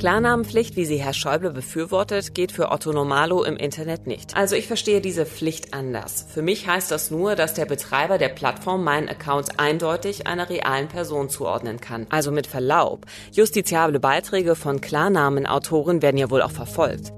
[0.00, 4.34] Klarnamenpflicht, wie sie Herr Schäuble befürwortet, geht für Otto Normalo im Internet nicht.
[4.34, 6.24] Also ich verstehe diese Pflicht anders.
[6.32, 10.88] Für mich heißt das nur, dass der Betreiber der Plattform meinen Account eindeutig einer realen
[10.88, 12.06] Person zuordnen kann.
[12.08, 13.04] Also mit Verlaub.
[13.32, 17.12] Justiziable Beiträge von Klarnamenautoren werden ja wohl auch verfolgt.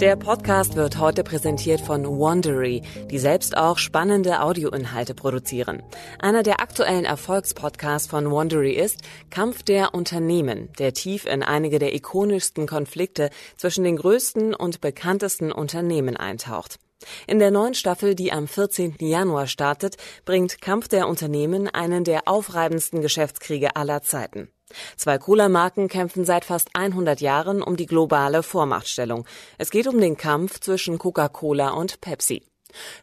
[0.00, 5.82] Der Podcast wird heute präsentiert von Wondery, die selbst auch spannende Audioinhalte produzieren.
[6.20, 11.96] Einer der aktuellen Erfolgspodcasts von Wondery ist Kampf der Unternehmen, der tief in einige der
[11.96, 16.78] ikonischsten Konflikte zwischen den größten und bekanntesten Unternehmen eintaucht.
[17.26, 18.98] In der neuen Staffel, die am 14.
[19.00, 24.48] Januar startet, bringt Kampf der Unternehmen einen der aufreibendsten Geschäftskriege aller Zeiten.
[24.96, 29.24] Zwei Cola-Marken kämpfen seit fast 100 Jahren um die globale Vormachtstellung.
[29.58, 32.42] Es geht um den Kampf zwischen Coca-Cola und Pepsi.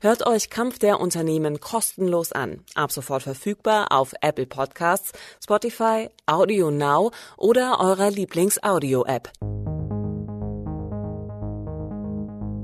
[0.01, 2.59] Hört euch Kampf der Unternehmen kostenlos an.
[2.75, 5.11] Ab sofort verfügbar auf Apple Podcasts,
[5.43, 9.31] Spotify, Audio Now oder eurer Lieblings-Audio-App.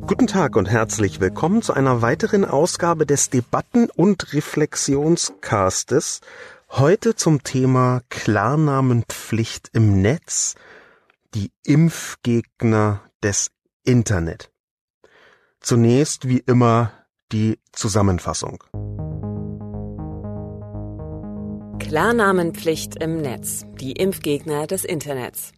[0.07, 6.19] Guten Tag und herzlich willkommen zu einer weiteren Ausgabe des Debatten- und Reflexionscastes
[6.73, 10.55] Heute zum Thema Klarnamenpflicht im Netz,
[11.35, 13.51] die Impfgegner des
[13.83, 14.51] Internet.
[15.59, 16.93] Zunächst wie immer
[17.33, 18.63] die Zusammenfassung.
[21.79, 25.51] Klarnamenpflicht im Netz, die Impfgegner des Internets.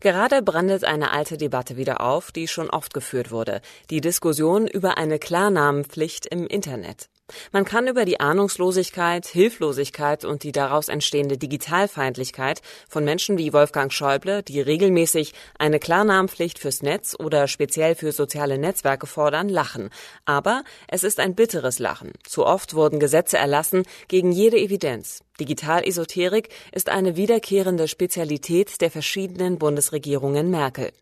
[0.00, 4.98] Gerade brandet eine alte Debatte wieder auf, die schon oft geführt wurde, die Diskussion über
[4.98, 7.08] eine Klarnamenpflicht im Internet.
[7.52, 13.92] Man kann über die Ahnungslosigkeit, Hilflosigkeit und die daraus entstehende Digitalfeindlichkeit von Menschen wie Wolfgang
[13.92, 19.90] Schäuble, die regelmäßig eine Klarnamenpflicht fürs Netz oder speziell für soziale Netzwerke fordern, lachen.
[20.24, 22.12] Aber es ist ein bitteres Lachen.
[22.24, 25.22] Zu oft wurden Gesetze erlassen gegen jede Evidenz.
[25.40, 30.92] Digitalesoterik ist eine wiederkehrende Spezialität der verschiedenen Bundesregierungen Merkel.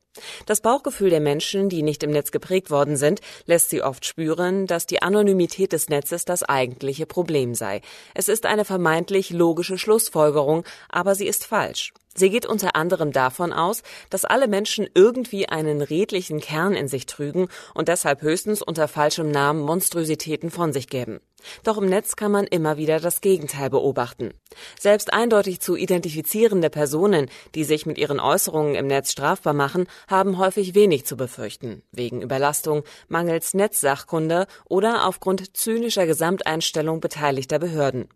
[0.46, 4.66] Das Bauchgefühl der Menschen, die nicht im Netz geprägt worden sind, lässt sie oft spüren,
[4.66, 7.82] dass die Anonymität des Netzes das eigentliche Problem sei.
[8.14, 11.92] Es ist eine vermeintlich logische Schlussfolgerung, aber sie ist falsch.
[12.18, 17.06] Sie geht unter anderem davon aus, dass alle Menschen irgendwie einen redlichen Kern in sich
[17.06, 21.20] trügen und deshalb höchstens unter falschem Namen Monstrositäten von sich gäben.
[21.62, 24.32] Doch im Netz kann man immer wieder das Gegenteil beobachten.
[24.80, 30.38] Selbst eindeutig zu identifizierende Personen, die sich mit ihren Äußerungen im Netz strafbar machen, haben
[30.38, 38.08] häufig wenig zu befürchten, wegen Überlastung, mangels Netzsachkunde oder aufgrund zynischer Gesamteinstellung beteiligter Behörden.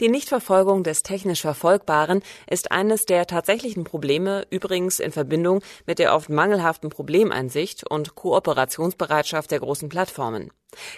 [0.00, 6.14] Die Nichtverfolgung des technisch Verfolgbaren ist eines der tatsächlichen Probleme, übrigens in Verbindung mit der
[6.14, 10.50] oft mangelhaften Problemeinsicht und Kooperationsbereitschaft der großen Plattformen.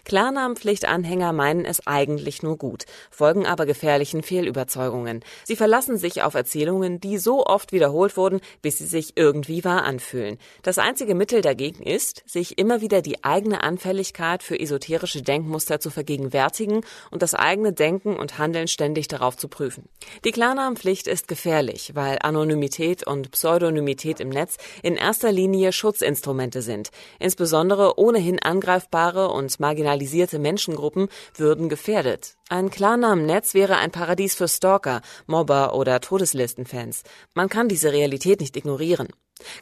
[0.04, 5.24] Klarnamenpflichtanhänger meinen es eigentlich nur gut, folgen aber gefährlichen Fehlüberzeugungen.
[5.44, 9.84] Sie verlassen sich auf Erzählungen, die so oft wiederholt wurden, bis sie sich irgendwie wahr
[9.84, 10.38] anfühlen.
[10.62, 15.90] Das einzige Mittel dagegen ist, sich immer wieder die eigene Anfälligkeit für esoterische Denkmuster zu
[15.90, 19.88] vergegenwärtigen und das eigene Denken und Handeln ständig darauf zu prüfen.
[20.24, 26.90] Die Klarnamenpflicht ist gefährlich, weil Anonymität und Pseudonymität im Netz in erster Linie Schutzinstrumente sind,
[27.18, 32.36] insbesondere ohnehin angreifbare und marginalisierte Menschengruppen würden gefährdet.
[32.48, 37.02] Ein Klarnamennetz wäre ein Paradies für Stalker, Mobber oder Todeslistenfans.
[37.34, 39.08] Man kann diese Realität nicht ignorieren.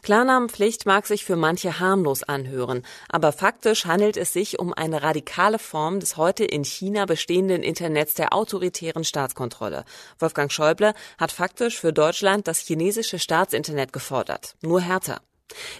[0.03, 5.57] Klarnamenpflicht mag sich für manche harmlos anhören, aber faktisch handelt es sich um eine radikale
[5.57, 9.85] Form des heute in China bestehenden Internets der autoritären Staatskontrolle.
[10.19, 15.19] Wolfgang Schäuble hat faktisch für Deutschland das chinesische Staatsinternet gefordert, nur härter.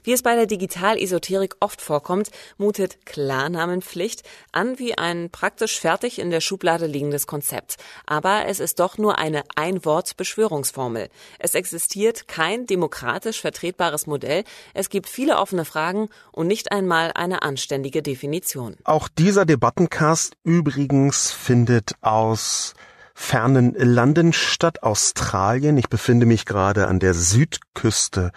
[0.03, 6.29] Wie es bei der Digitalesoterik oft vorkommt, mutet Klarnamenpflicht an wie ein praktisch fertig in
[6.29, 7.77] der Schublade liegendes Konzept.
[8.05, 11.09] Aber es ist doch nur eine Ein-Wort-Beschwörungsformel.
[11.39, 17.41] Es existiert kein demokratisch vertretbares Modell, es gibt viele offene Fragen und nicht einmal eine
[17.41, 18.75] anständige Definition.
[18.83, 22.73] Auch dieser Debattencast übrigens findet aus
[23.13, 25.77] fernen Landen statt, Australien.
[25.77, 28.31] Ich befinde mich gerade an der Südküste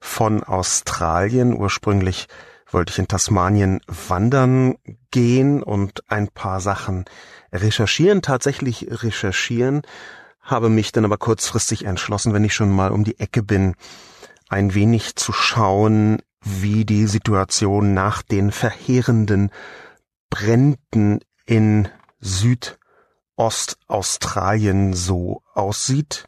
[0.00, 1.54] von Australien.
[1.54, 2.26] Ursprünglich
[2.70, 4.76] wollte ich in Tasmanien wandern
[5.10, 7.04] gehen und ein paar Sachen
[7.52, 9.82] recherchieren, tatsächlich recherchieren,
[10.40, 13.74] habe mich dann aber kurzfristig entschlossen, wenn ich schon mal um die Ecke bin,
[14.48, 19.50] ein wenig zu schauen, wie die Situation nach den verheerenden
[20.30, 21.88] Bränden in
[22.20, 22.78] Süd
[23.36, 26.26] Ostaustralien so aussieht.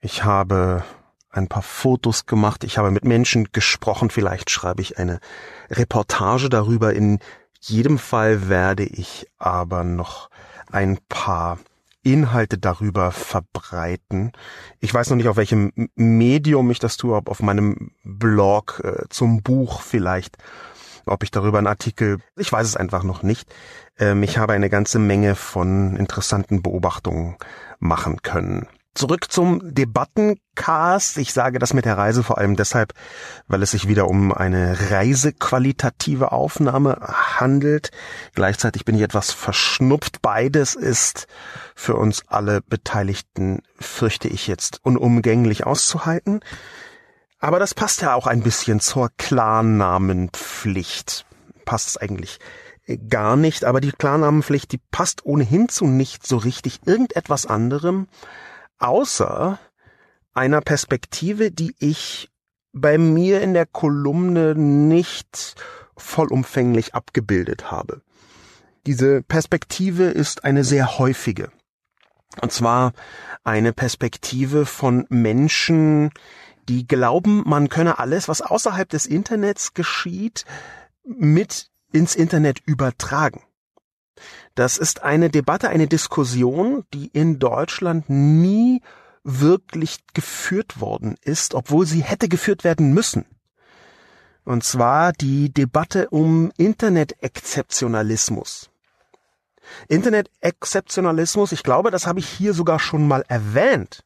[0.00, 0.84] Ich habe
[1.30, 5.20] ein paar Fotos gemacht, ich habe mit Menschen gesprochen, vielleicht schreibe ich eine
[5.70, 6.92] Reportage darüber.
[6.94, 7.18] In
[7.60, 10.30] jedem Fall werde ich aber noch
[10.70, 11.58] ein paar
[12.02, 14.32] Inhalte darüber verbreiten.
[14.80, 19.04] Ich weiß noch nicht, auf welchem Medium ich das tue, ob auf meinem Blog äh,
[19.10, 20.38] zum Buch vielleicht,
[21.04, 23.52] ob ich darüber einen Artikel, ich weiß es einfach noch nicht.
[23.98, 27.36] Ähm, ich habe eine ganze Menge von interessanten Beobachtungen
[27.78, 28.68] machen können.
[28.94, 31.18] Zurück zum Debattencast.
[31.18, 32.94] Ich sage das mit der Reise vor allem deshalb,
[33.46, 36.98] weil es sich wieder um eine reisequalitative Aufnahme
[37.38, 37.92] handelt.
[38.34, 40.20] Gleichzeitig bin ich etwas verschnupft.
[40.20, 41.28] Beides ist
[41.76, 46.40] für uns alle Beteiligten, fürchte ich jetzt, unumgänglich auszuhalten.
[47.38, 51.24] Aber das passt ja auch ein bisschen zur Klarnamenpflicht.
[51.64, 52.40] Passt es eigentlich
[53.08, 58.08] gar nicht, aber die Klarnamenpflicht, die passt ohnehin zu nicht so richtig irgendetwas anderem
[58.78, 59.58] außer
[60.34, 62.30] einer Perspektive, die ich
[62.72, 65.56] bei mir in der Kolumne nicht
[65.96, 68.02] vollumfänglich abgebildet habe.
[68.86, 71.50] Diese Perspektive ist eine sehr häufige.
[72.40, 72.92] Und zwar
[73.42, 76.10] eine Perspektive von Menschen,
[76.68, 80.44] die glauben, man könne alles, was außerhalb des Internets geschieht,
[81.04, 83.42] mit ins Internet übertragen.
[84.58, 88.82] Das ist eine Debatte, eine Diskussion, die in Deutschland nie
[89.22, 93.24] wirklich geführt worden ist, obwohl sie hätte geführt werden müssen.
[94.44, 98.68] Und zwar die Debatte um Internet-Exzeptionalismus.
[99.86, 104.02] Internet-Exzeptionalismus, ich glaube, das habe ich hier sogar schon mal erwähnt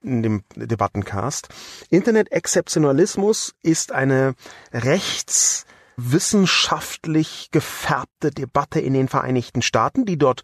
[0.00, 1.48] in dem Debattencast.
[1.90, 4.36] Internet-Exzeptionalismus ist eine
[4.72, 5.66] rechts
[5.98, 10.42] wissenschaftlich gefärbte Debatte in den Vereinigten Staaten, die dort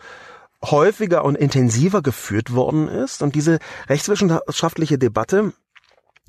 [0.62, 3.22] häufiger und intensiver geführt worden ist.
[3.22, 5.52] Und diese rechtswissenschaftliche Debatte,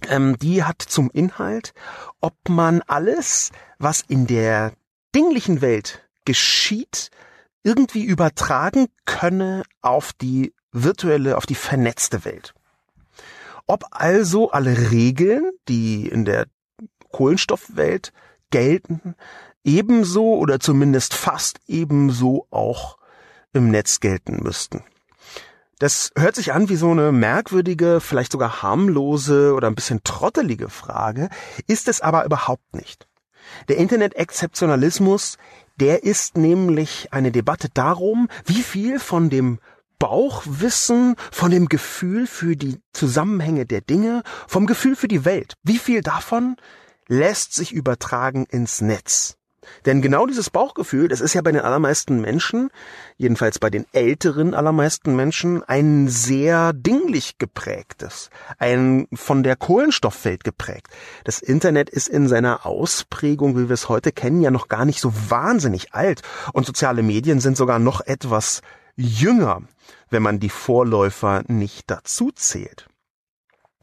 [0.08, 1.74] ähm, die hat zum Inhalt,
[2.22, 4.74] ob man alles, was in der
[5.16, 7.10] dinglichen Welt geschieht,
[7.64, 12.54] irgendwie übertragen könne auf die virtuelle, auf die vernetzte Welt.
[13.66, 16.46] Ob also alle Regeln, die in der
[17.12, 18.14] Kohlenstoffwelt
[18.56, 19.16] gelten,
[19.66, 22.98] ebenso oder zumindest fast ebenso auch
[23.52, 24.82] im Netz gelten müssten.
[25.78, 30.70] Das hört sich an wie so eine merkwürdige, vielleicht sogar harmlose oder ein bisschen trottelige
[30.70, 31.28] Frage,
[31.68, 33.10] ist es aber überhaupt nicht.
[33.68, 35.38] Der Internet-Exzeptionalismus,
[35.82, 39.60] der ist nämlich eine Debatte darum, wie viel von dem
[40.00, 45.78] Bauchwissen, von dem Gefühl für die Zusammenhänge der Dinge, vom Gefühl für die Welt, wie
[45.78, 46.56] viel davon
[47.08, 49.38] lässt sich übertragen ins Netz.
[49.86, 52.70] Denn genau dieses Bauchgefühl, das ist ja bei den allermeisten Menschen,
[53.18, 60.88] jedenfalls bei den älteren allermeisten Menschen, ein sehr dinglich geprägtes, ein von der Kohlenstoffwelt geprägt.
[61.24, 65.02] Das Internet ist in seiner Ausprägung, wie wir es heute kennen, ja noch gar nicht
[65.02, 66.22] so wahnsinnig alt
[66.54, 68.62] und soziale Medien sind sogar noch etwas
[68.96, 69.62] jünger,
[70.10, 72.88] wenn man die Vorläufer nicht dazu zählt.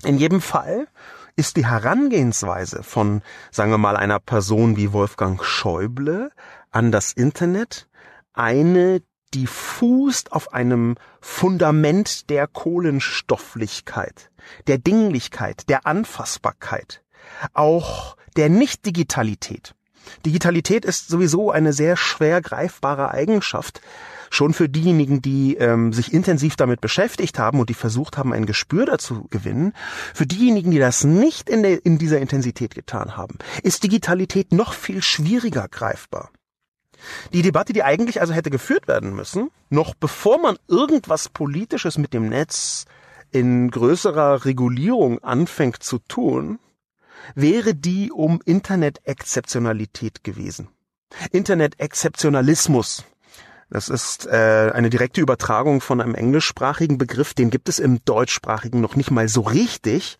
[0.04, 0.88] In jedem Fall
[1.36, 6.30] ist die Herangehensweise von, sagen wir mal, einer Person wie Wolfgang Schäuble
[6.70, 7.88] an das Internet
[8.34, 9.02] eine,
[9.34, 14.30] die fußt auf einem Fundament der Kohlenstofflichkeit,
[14.66, 17.02] der Dinglichkeit, der Anfassbarkeit,
[17.54, 19.74] auch der Nicht-Digitalität.
[20.26, 23.80] Digitalität ist sowieso eine sehr schwer greifbare Eigenschaft,
[24.32, 28.46] schon für diejenigen, die ähm, sich intensiv damit beschäftigt haben und die versucht haben, ein
[28.46, 29.74] Gespür dazu gewinnen,
[30.14, 34.72] für diejenigen, die das nicht in, der, in dieser Intensität getan haben, ist Digitalität noch
[34.72, 36.30] viel schwieriger greifbar.
[37.32, 42.14] Die Debatte, die eigentlich also hätte geführt werden müssen, noch bevor man irgendwas Politisches mit
[42.14, 42.86] dem Netz
[43.32, 46.58] in größerer Regulierung anfängt zu tun,
[47.34, 50.68] wäre die um Internet-Exzeptionalität gewesen.
[51.32, 53.04] Internet-Exzeptionalismus
[53.72, 58.82] das ist äh, eine direkte Übertragung von einem englischsprachigen Begriff, den gibt es im deutschsprachigen
[58.82, 60.18] noch nicht mal so richtig.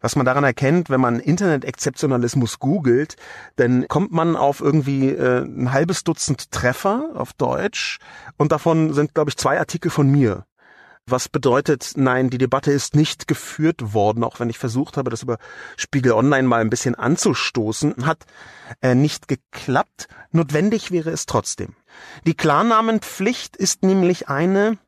[0.00, 3.16] Was man daran erkennt, wenn man Internet-Exzeptionalismus googelt,
[3.56, 7.98] dann kommt man auf irgendwie äh, ein halbes Dutzend Treffer auf Deutsch
[8.36, 10.44] und davon sind, glaube ich, zwei Artikel von mir.
[11.06, 15.22] Was bedeutet, nein, die Debatte ist nicht geführt worden, auch wenn ich versucht habe, das
[15.22, 15.36] über
[15.76, 18.24] Spiegel Online mal ein bisschen anzustoßen, hat
[18.80, 20.08] äh, nicht geklappt.
[20.30, 21.76] Notwendig wäre es trotzdem.
[22.26, 24.78] Die Klarnamenpflicht ist nämlich eine,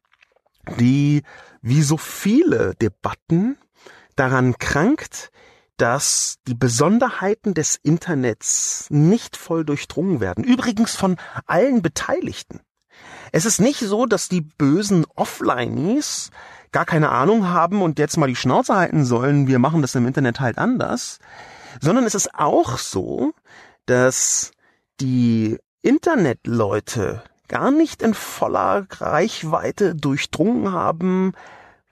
[0.78, 1.22] die
[1.60, 3.58] wie so viele Debatten
[4.14, 5.30] daran krankt,
[5.76, 10.44] dass die Besonderheiten des Internets nicht voll durchdrungen werden.
[10.44, 12.60] Übrigens von allen Beteiligten.
[13.32, 16.30] Es ist nicht so, dass die bösen Offlineies
[16.72, 20.06] gar keine Ahnung haben und jetzt mal die Schnauze halten sollen, wir machen das im
[20.06, 21.18] Internet halt anders,
[21.80, 23.32] sondern es ist auch so,
[23.86, 24.52] dass
[25.00, 31.32] die Internetleute gar nicht in voller Reichweite durchdrungen haben,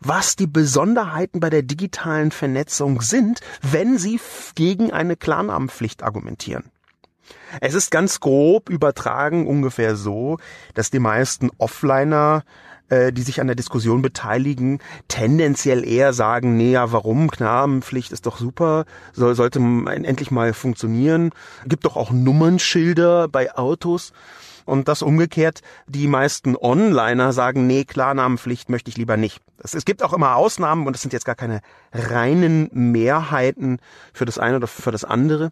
[0.00, 4.21] was die Besonderheiten bei der digitalen Vernetzung sind, wenn sie
[4.55, 6.71] gegen eine Klarnamenpflicht argumentieren.
[7.61, 10.38] Es ist ganz grob übertragen ungefähr so,
[10.75, 12.45] dass die meisten Offliner
[12.90, 14.78] äh, die sich an der Diskussion beteiligen,
[15.09, 17.31] tendenziell eher sagen, nee, ja, warum?
[17.31, 21.31] Knabenpflicht ist doch super, soll, sollte endlich mal funktionieren.
[21.66, 24.12] Gibt doch auch Nummernschilder bei Autos.
[24.66, 29.40] Und das umgekehrt, die meisten Onliner sagen, nee, Klarnamenpflicht möchte ich lieber nicht.
[29.59, 31.61] Es, es gibt auch immer Ausnahmen und es sind jetzt gar keine
[31.93, 33.78] reinen Mehrheiten
[34.12, 35.50] für das eine oder für das andere.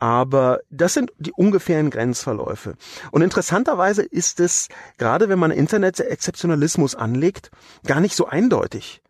[0.00, 2.74] Aber das sind die ungefähren Grenzverläufe.
[3.12, 7.50] Und interessanterweise ist es, gerade wenn man Internet-Exzeptionalismus anlegt,
[7.86, 9.02] gar nicht so eindeutig,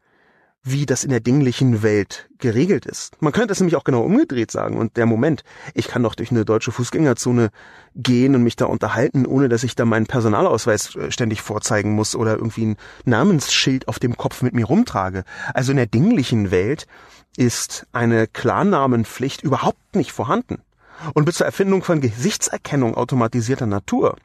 [0.64, 3.22] wie das in der dinglichen Welt geregelt ist.
[3.22, 4.76] Man könnte es nämlich auch genau umgedreht sagen.
[4.78, 5.44] Und der Moment,
[5.74, 7.50] ich kann doch durch eine deutsche Fußgängerzone
[7.94, 12.16] gehen und mich da unterhalten, ohne dass ich da meinen Personalausweis äh, ständig vorzeigen muss
[12.16, 15.22] oder irgendwie ein Namensschild auf dem Kopf mit mir rumtrage.
[15.54, 16.88] Also in der dinglichen Welt
[17.36, 20.62] ist eine Klarnamenpflicht überhaupt nicht vorhanden
[21.14, 24.16] und bis zur Erfindung von Gesichtserkennung automatisierter Natur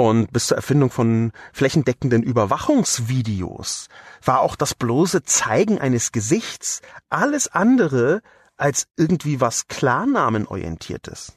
[0.00, 3.88] und bis zur Erfindung von flächendeckenden Überwachungsvideos
[4.24, 6.80] war auch das bloße Zeigen eines Gesichts
[7.10, 8.22] alles andere
[8.56, 11.34] als irgendwie was Klarnamenorientiertes.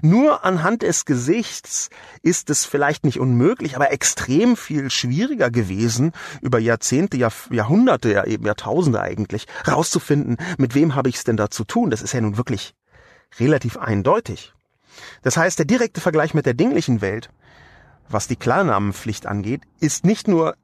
[0.00, 1.90] Nur anhand des Gesichts
[2.22, 8.24] ist es vielleicht nicht unmöglich, aber extrem viel schwieriger gewesen, über Jahrzehnte, Jahr, Jahrhunderte, ja
[8.24, 11.90] eben Jahrtausende eigentlich, rauszufinden, mit wem habe ich es denn da zu tun.
[11.90, 12.74] Das ist ja nun wirklich
[13.38, 14.52] relativ eindeutig.
[15.22, 17.30] Das heißt, der direkte Vergleich mit der dinglichen Welt,
[18.08, 20.56] was die Klarnamenpflicht angeht, ist nicht nur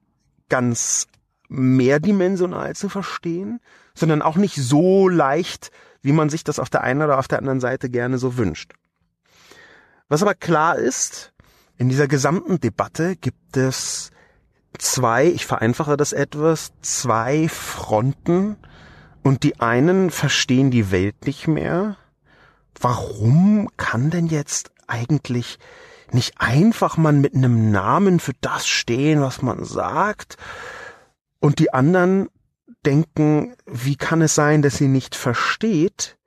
[0.49, 1.09] ganz
[1.49, 3.61] mehrdimensional zu verstehen,
[3.95, 5.71] sondern auch nicht so leicht,
[6.03, 8.73] wie man sich das auf der einen oder auf der anderen Seite gerne so wünscht.
[10.09, 11.33] Was aber klar ist,
[11.77, 14.11] in dieser gesamten Debatte gibt es
[14.79, 18.57] zwei, ich vereinfache das etwas, zwei Fronten
[19.23, 21.97] und die einen verstehen die Welt nicht mehr
[22.81, 25.59] warum kann denn jetzt eigentlich
[26.13, 30.37] nicht einfach man mit einem Namen für das stehen, was man sagt?
[31.39, 32.29] Und die anderen
[32.85, 36.19] denken, wie kann es sein, dass sie nicht versteht,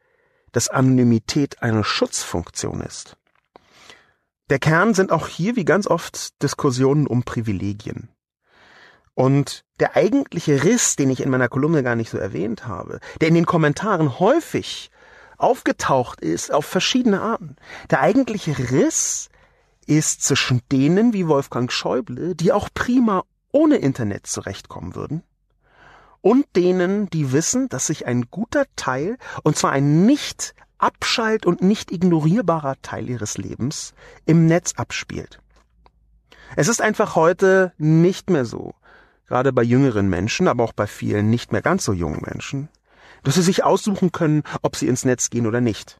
[0.52, 3.18] dass Anonymität eine Schutzfunktion ist?
[4.50, 8.10] Der Kern sind auch hier wie ganz oft Diskussionen um Privilegien.
[9.16, 13.30] Und der eigentliche Riss, den ich in meiner Kolumne gar nicht so erwähnt habe, der
[13.30, 14.92] in den Kommentaren häufig
[15.38, 17.56] aufgetaucht ist auf verschiedene Arten.
[17.90, 19.30] Der eigentliche Riss
[19.86, 25.24] ist zwischen denen wie Wolfgang Schäuble, die auch prima ohne Internet zurechtkommen würden,
[26.22, 31.62] und denen, die wissen, dass sich ein guter Teil, und zwar ein nicht abschalt und
[31.62, 33.94] nicht ignorierbarer Teil ihres Lebens,
[34.26, 35.40] im Netz abspielt.
[36.56, 38.74] Es ist einfach heute nicht mehr so,
[39.28, 42.70] gerade bei jüngeren Menschen, aber auch bei vielen nicht mehr ganz so jungen Menschen,
[43.24, 46.00] dass sie sich aussuchen können, ob sie ins Netz gehen oder nicht.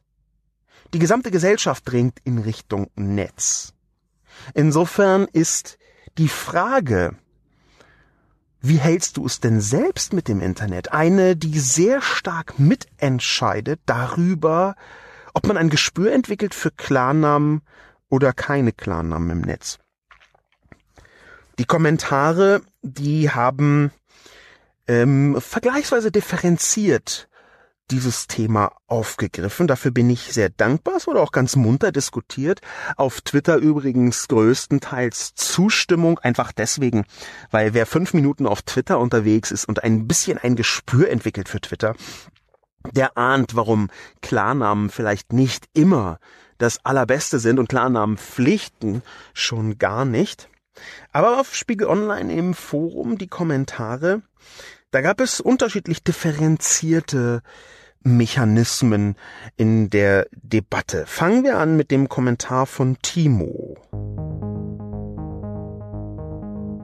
[0.92, 3.72] Die gesamte Gesellschaft dringt in Richtung Netz.
[4.52, 5.78] Insofern ist
[6.18, 7.16] die Frage,
[8.60, 10.92] wie hältst du es denn selbst mit dem Internet?
[10.92, 14.76] Eine, die sehr stark mitentscheidet darüber,
[15.34, 17.62] ob man ein Gespür entwickelt für Klarnamen
[18.08, 19.78] oder keine Klarnamen im Netz.
[21.58, 23.92] Die Kommentare, die haben
[24.88, 27.28] ähm, vergleichsweise differenziert
[27.90, 29.66] dieses Thema aufgegriffen.
[29.66, 30.96] Dafür bin ich sehr dankbar.
[30.96, 32.60] Es wurde auch ganz munter diskutiert.
[32.96, 37.04] Auf Twitter übrigens größtenteils Zustimmung, einfach deswegen,
[37.50, 41.60] weil wer fünf Minuten auf Twitter unterwegs ist und ein bisschen ein Gespür entwickelt für
[41.60, 41.94] Twitter,
[42.92, 43.90] der ahnt, warum
[44.22, 46.18] Klarnamen vielleicht nicht immer
[46.58, 49.02] das Allerbeste sind und Klarnamen pflichten
[49.34, 50.48] schon gar nicht.
[51.12, 54.22] Aber auf Spiegel Online im Forum die Kommentare,
[54.94, 57.42] da gab es unterschiedlich differenzierte
[58.04, 59.16] Mechanismen
[59.56, 61.04] in der Debatte.
[61.06, 63.76] Fangen wir an mit dem Kommentar von Timo.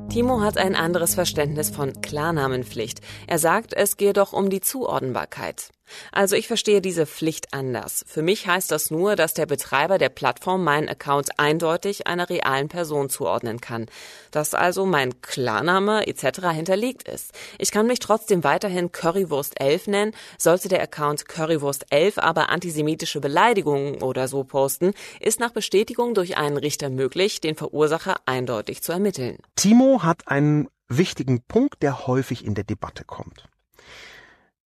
[0.09, 3.01] Timo hat ein anderes Verständnis von Klarnamenpflicht.
[3.29, 5.71] Er sagt, es gehe doch um die Zuordnbarkeit.
[6.13, 8.05] Also ich verstehe diese Pflicht anders.
[8.07, 12.69] Für mich heißt das nur, dass der Betreiber der Plattform meinen Account eindeutig einer realen
[12.69, 13.87] Person zuordnen kann.
[14.31, 16.49] Dass also mein Klarname etc.
[16.53, 17.33] hinterlegt ist.
[17.59, 23.21] Ich kann mich trotzdem weiterhin Currywurst 11 nennen, sollte der Account Currywurst 11 aber antisemitische
[23.21, 28.93] Beleidigungen oder so posten, ist nach Bestätigung durch einen Richter möglich, den Verursacher eindeutig zu
[28.93, 29.39] ermitteln.
[29.57, 33.49] Timo hat einen wichtigen Punkt, der häufig in der Debatte kommt.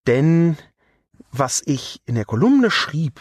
[0.06, 0.56] Denn
[1.38, 3.20] was ich in der Kolumne schrieb,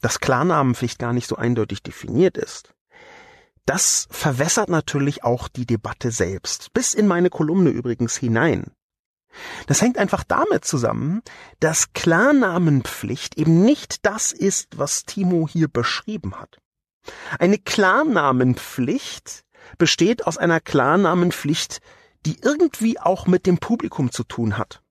[0.00, 2.74] dass Klarnamenpflicht gar nicht so eindeutig definiert ist,
[3.64, 8.72] das verwässert natürlich auch die Debatte selbst, bis in meine Kolumne übrigens hinein.
[9.66, 11.22] Das hängt einfach damit zusammen,
[11.60, 16.58] dass Klarnamenpflicht eben nicht das ist, was Timo hier beschrieben hat.
[17.38, 19.44] Eine Klarnamenpflicht
[19.76, 21.80] besteht aus einer Klarnamenpflicht,
[22.26, 24.82] die irgendwie auch mit dem Publikum zu tun hat.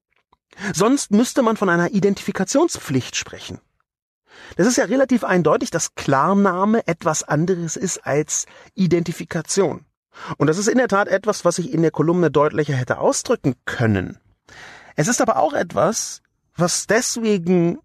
[0.74, 3.60] Sonst müsste man von einer Identifikationspflicht sprechen.
[4.56, 8.46] Das ist ja relativ eindeutig, dass Klarname etwas anderes ist als
[8.76, 9.86] Identifikation.
[10.38, 13.56] Und das ist in der Tat etwas, was ich in der Kolumne deutlicher hätte ausdrücken
[13.66, 14.18] können.
[14.96, 16.22] Es ist aber auch etwas,
[16.56, 17.78] was deswegen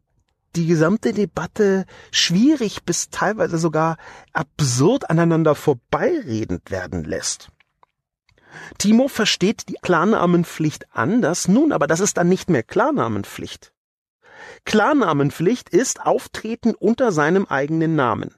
[0.56, 3.96] die gesamte Debatte schwierig bis teilweise sogar
[4.32, 7.48] absurd aneinander vorbeiredend werden lässt.
[8.78, 13.72] Timo versteht die Klarnamenpflicht anders, nun aber das ist dann nicht mehr Klarnamenpflicht.
[14.64, 18.34] Klarnamenpflicht ist Auftreten unter seinem eigenen Namen.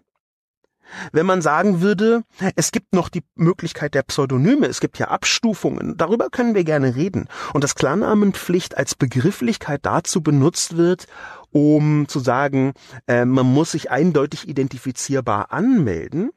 [1.12, 2.22] Wenn man sagen würde,
[2.56, 6.94] es gibt noch die Möglichkeit der Pseudonyme, es gibt ja Abstufungen, darüber können wir gerne
[6.94, 7.28] reden.
[7.52, 11.06] Und dass Klarnamenpflicht als Begrifflichkeit dazu benutzt wird,
[11.50, 12.74] um zu sagen,
[13.06, 16.30] äh, man muss sich eindeutig identifizierbar anmelden,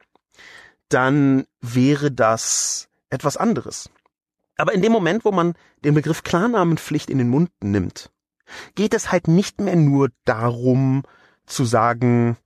[0.88, 3.90] dann wäre das etwas anderes.
[4.56, 8.10] Aber in dem Moment, wo man den Begriff Klarnamenpflicht in den Mund nimmt,
[8.74, 11.04] geht es halt nicht mehr nur darum
[11.46, 12.36] zu sagen,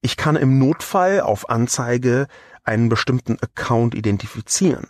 [0.00, 2.26] ich kann im Notfall auf Anzeige
[2.64, 4.88] einen bestimmten Account identifizieren.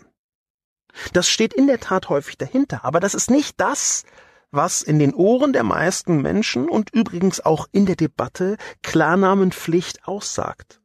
[1.13, 4.05] Das steht in der Tat häufig dahinter, aber das ist nicht das,
[4.51, 10.81] was in den Ohren der meisten Menschen und übrigens auch in der Debatte Klarnamenpflicht aussagt.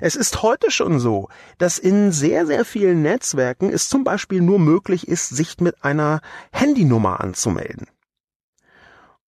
[0.00, 1.28] Es ist heute schon so,
[1.58, 6.20] dass in sehr, sehr vielen Netzwerken es zum Beispiel nur möglich ist, sich mit einer
[6.52, 7.88] Handynummer anzumelden.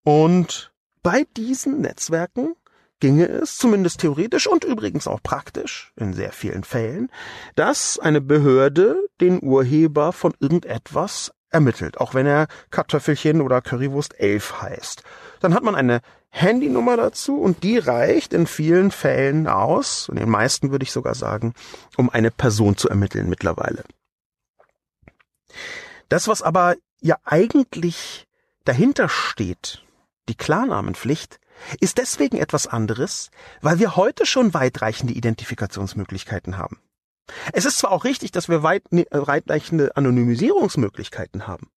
[0.05, 2.55] Und bei diesen Netzwerken
[3.01, 7.11] ginge es, zumindest theoretisch und übrigens auch praktisch, in sehr vielen Fällen,
[7.55, 14.63] dass eine Behörde den Urheber von irgendetwas ermittelt, auch wenn er Kartoffelchen oder Currywurst 11
[14.63, 15.03] heißt.
[15.41, 20.29] Dann hat man eine Handynummer dazu und die reicht in vielen Fällen aus, in den
[20.29, 21.55] meisten würde ich sogar sagen,
[21.97, 23.85] um eine Person zu ermitteln mittlerweile.
[26.09, 28.27] Das, was aber ja eigentlich
[28.65, 29.83] dahinter steht,
[30.29, 31.41] die Klarnamenpflicht,
[31.81, 36.79] ist deswegen etwas anderes, weil wir heute schon weitreichende Identifikationsmöglichkeiten haben.
[37.53, 41.71] Es ist zwar auch richtig, dass wir ne, weitreichende Anonymisierungsmöglichkeiten haben,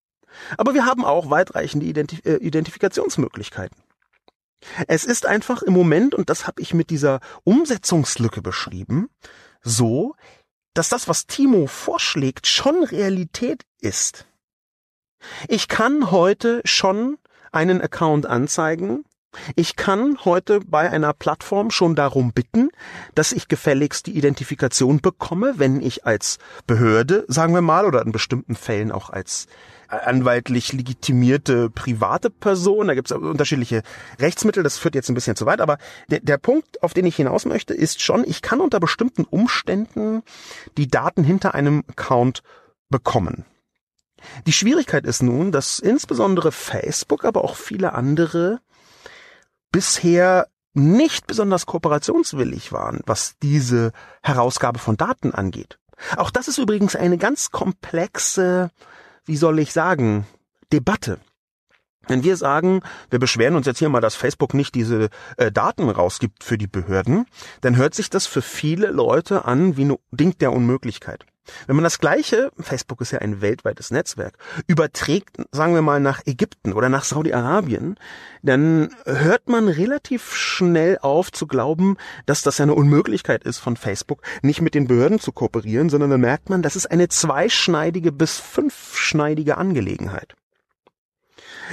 [0.56, 3.82] aber wir haben auch weitreichende Identif äh, Identifikationsmöglichkeiten.
[4.86, 9.08] Es ist einfach im Moment, und das habe ich mit dieser Umsetzungslücke beschrieben,
[9.60, 10.14] so,
[10.74, 14.26] dass das, was Timo vorschlägt, schon Realität ist.
[15.48, 17.18] Ich kann heute schon
[17.52, 19.04] einen Account anzeigen,
[19.56, 22.70] ich kann heute bei einer Plattform schon darum bitten,
[23.14, 28.12] dass ich gefälligst die Identifikation bekomme, wenn ich als Behörde, sagen wir mal, oder in
[28.12, 29.46] bestimmten Fällen auch als
[29.88, 32.88] anwaltlich legitimierte private Person.
[32.88, 33.82] Da gibt es unterschiedliche
[34.18, 37.16] Rechtsmittel, das führt jetzt ein bisschen zu weit, aber der, der Punkt, auf den ich
[37.16, 40.22] hinaus möchte, ist schon, ich kann unter bestimmten Umständen
[40.76, 42.42] die Daten hinter einem Account
[42.88, 43.44] bekommen.
[44.46, 48.60] Die Schwierigkeit ist nun, dass insbesondere Facebook, aber auch viele andere
[49.72, 55.78] bisher nicht besonders kooperationswillig waren, was diese Herausgabe von Daten angeht.
[56.16, 58.70] Auch das ist übrigens eine ganz komplexe
[59.24, 60.26] wie soll ich sagen,
[60.72, 61.18] Debatte.
[62.08, 62.80] Wenn wir sagen,
[63.10, 66.66] wir beschweren uns jetzt hier mal, dass Facebook nicht diese äh, Daten rausgibt für die
[66.66, 67.26] Behörden,
[67.60, 71.24] dann hört sich das für viele Leute an wie ein Ding der Unmöglichkeit.
[71.66, 76.22] Wenn man das gleiche, Facebook ist ja ein weltweites Netzwerk, überträgt, sagen wir mal, nach
[76.24, 77.96] Ägypten oder nach Saudi-Arabien,
[78.42, 83.76] dann hört man relativ schnell auf zu glauben, dass das ja eine Unmöglichkeit ist von
[83.76, 88.12] Facebook, nicht mit den Behörden zu kooperieren, sondern dann merkt man, das ist eine zweischneidige
[88.12, 90.34] bis fünfschneidige Angelegenheit.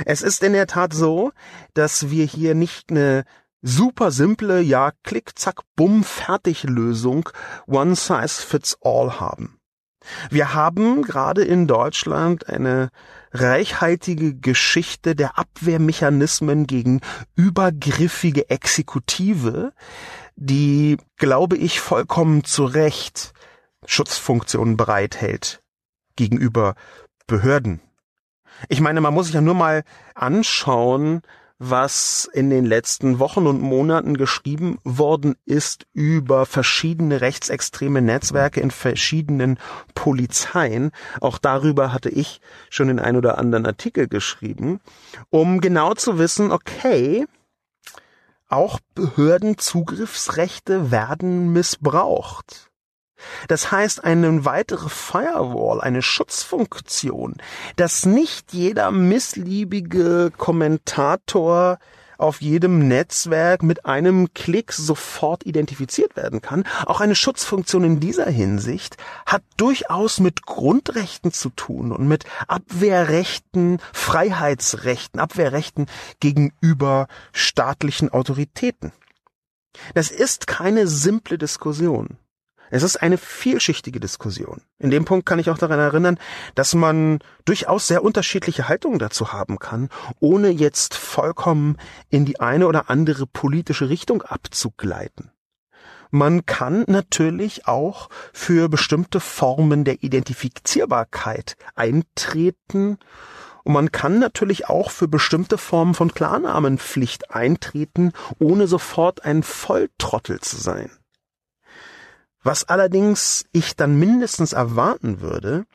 [0.06, 1.32] Es ist in der Tat so,
[1.74, 3.26] dass wir hier nicht eine
[3.62, 7.30] super simple, ja, klick, zack, bumm, fertig Lösung,
[7.68, 9.59] one size fits all haben.
[10.30, 12.90] Wir haben gerade in Deutschland eine
[13.32, 17.02] reichhaltige Geschichte der Abwehrmechanismen gegen
[17.36, 19.74] übergriffige Exekutive,
[20.36, 23.34] die, glaube ich, vollkommen zu Recht
[23.86, 25.62] Schutzfunktionen bereithält
[26.16, 26.76] gegenüber
[27.28, 27.82] Behörden.
[28.68, 29.84] Ich meine, man muss sich ja nur mal
[30.16, 31.22] anschauen,
[31.60, 38.72] was in den letzten Wochen und Monaten geschrieben worden ist über verschiedene rechtsextreme Netzwerke in
[38.72, 39.60] verschiedenen
[39.94, 40.92] Polizeien.
[41.20, 44.80] Auch darüber hatte ich schon den ein oder anderen Artikel geschrieben,
[45.30, 47.28] um genau zu wissen, okay,
[48.48, 52.69] auch Behördenzugriffsrechte werden missbraucht.
[53.48, 57.36] Das heißt, eine weitere Firewall, eine Schutzfunktion,
[57.76, 61.80] dass nicht jeder missliebige Kommentator
[62.20, 66.66] auf jedem Netzwerk mit einem Klick sofort identifiziert werden kann.
[66.86, 73.80] Auch eine Schutzfunktion in dieser Hinsicht hat durchaus mit Grundrechten zu tun und mit Abwehrrechten,
[73.94, 75.88] Freiheitsrechten, Abwehrrechten
[76.20, 78.92] gegenüber staatlichen Autoritäten.
[79.94, 82.18] Das ist keine simple Diskussion.
[82.70, 84.62] Es ist eine vielschichtige Diskussion.
[84.78, 86.20] In dem Punkt kann ich auch daran erinnern,
[86.56, 91.78] dass man durchaus sehr unterschiedliche Haltungen dazu haben kann, ohne jetzt vollkommen
[92.10, 95.32] in die eine oder andere politische Richtung abzugleiten.
[96.12, 102.98] Man kann natürlich auch für bestimmte Formen der Identifizierbarkeit eintreten
[103.64, 110.40] und man kann natürlich auch für bestimmte Formen von Klarnamenpflicht eintreten, ohne sofort ein Volltrottel
[110.40, 110.90] zu sein.
[112.44, 115.66] Was allerdings ich dann mindestens erwarten würde,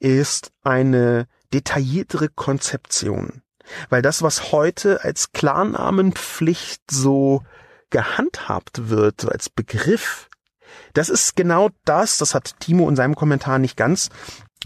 [0.00, 3.42] ist eine detailliertere Konzeption.
[3.88, 7.42] Weil das, was heute als Klarnamenpflicht so
[7.90, 10.28] gehandhabt wird, als Begriff,
[10.94, 14.08] das ist genau das, das hat Timo in seinem Kommentar nicht ganz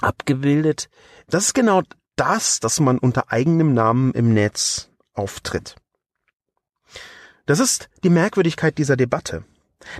[0.00, 0.88] abgebildet,
[1.28, 1.82] das ist genau
[2.16, 5.76] das, dass man unter eigenem Namen im Netz auftritt.
[7.44, 9.44] Das ist die Merkwürdigkeit dieser Debatte.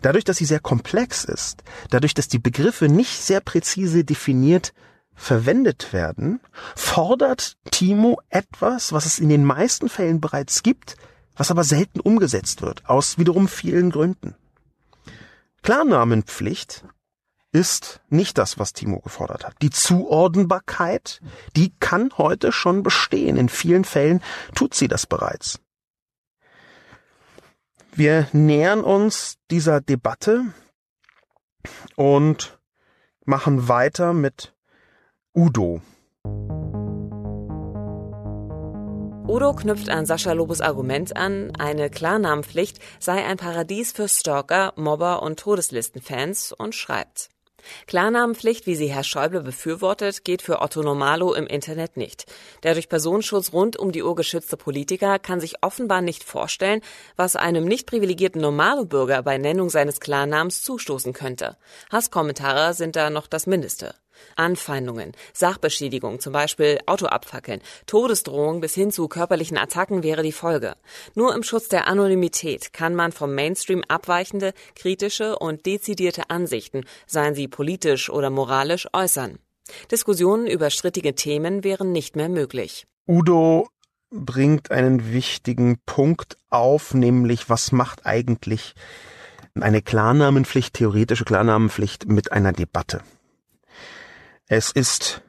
[0.03, 4.73] Dadurch, dass sie sehr komplex ist, dadurch, dass die Begriffe nicht sehr präzise definiert
[5.15, 6.41] verwendet werden,
[6.75, 10.97] fordert Timo etwas, was es in den meisten Fällen bereits gibt,
[11.37, 14.35] was aber selten umgesetzt wird, aus wiederum vielen Gründen.
[15.63, 16.85] Klarnamenpflicht
[17.53, 19.57] ist nicht das, was Timo gefordert hat.
[19.63, 21.21] Die Zuordnbarkeit,
[21.57, 23.37] die kann heute schon bestehen.
[23.37, 24.23] In vielen Fällen
[24.55, 25.59] tut sie das bereits.
[27.99, 30.45] Wir nähern uns dieser Debatte
[31.97, 32.59] und
[33.25, 34.55] machen weiter mit
[35.35, 35.81] Udo.
[39.27, 45.23] Udo knüpft an Sascha Lobos Argument an, eine Klarnamenpflicht sei ein Paradies für Stalker, Mobber
[45.23, 47.31] und Todeslistenfans und schreibt.
[47.87, 52.27] Klarnamenpflicht, wie sie Herr Schäuble befürwortet, geht für Otto Normalo im Internet nicht.
[52.63, 56.81] Der durch Personenschutz rund um die Uhr geschützte Politiker kann sich offenbar nicht vorstellen,
[57.17, 61.57] was einem nicht privilegierten Normalo-Bürger bei Nennung seines Klarnamens zustoßen könnte.
[61.91, 63.95] Hasskommentare sind da noch das Mindeste.
[64.37, 70.75] Anfeindungen, Sachbeschädigung, zum Beispiel Auto abfackeln, Todesdrohung bis hin zu körperlichen Attacken wäre die Folge.
[71.15, 77.35] Nur im Schutz der Anonymität kann man vom Mainstream abweichende, kritische und dezidierte Ansichten, seien
[77.35, 79.39] sie politisch oder moralisch, äußern.
[79.91, 82.87] Diskussionen über strittige Themen wären nicht mehr möglich.
[83.09, 83.69] Udo
[84.11, 88.75] bringt einen wichtigen Punkt auf, nämlich was macht eigentlich
[89.61, 93.01] eine Klarnamenpflicht, theoretische Klarnamenpflicht mit einer Debatte.
[94.49, 95.23] Es ist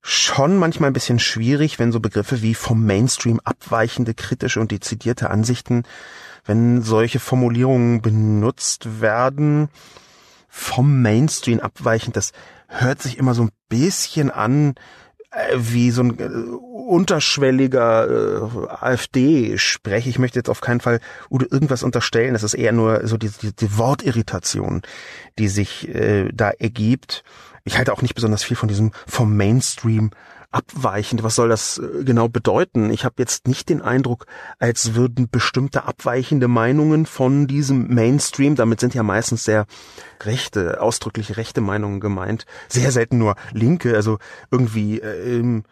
[0.00, 5.30] schon manchmal ein bisschen schwierig, wenn so Begriffe wie vom Mainstream abweichende, kritische und dezidierte
[5.30, 5.82] Ansichten,
[6.44, 9.70] wenn solche Formulierungen benutzt werden,
[10.48, 12.32] vom Mainstream abweichend, das
[12.68, 14.74] hört sich immer so ein bisschen an
[15.32, 20.06] äh, wie so ein äh, unterschwelliger äh, AfD-Sprech.
[20.06, 22.34] Ich möchte jetzt auf keinen Fall Udo irgendwas unterstellen.
[22.34, 24.82] Das ist eher nur so die, die, die Wortirritation,
[25.38, 27.24] die sich äh, da ergibt.
[27.64, 30.10] Ich halte auch nicht besonders viel von diesem vom Mainstream
[30.50, 31.22] abweichend.
[31.22, 32.90] Was soll das äh, genau bedeuten?
[32.90, 34.26] Ich habe jetzt nicht den Eindruck,
[34.58, 39.66] als würden bestimmte abweichende Meinungen von diesem Mainstream, damit sind ja meistens sehr
[40.22, 44.18] rechte, ausdrücklich rechte Meinungen gemeint, sehr selten nur linke, also
[44.50, 45.62] irgendwie äh,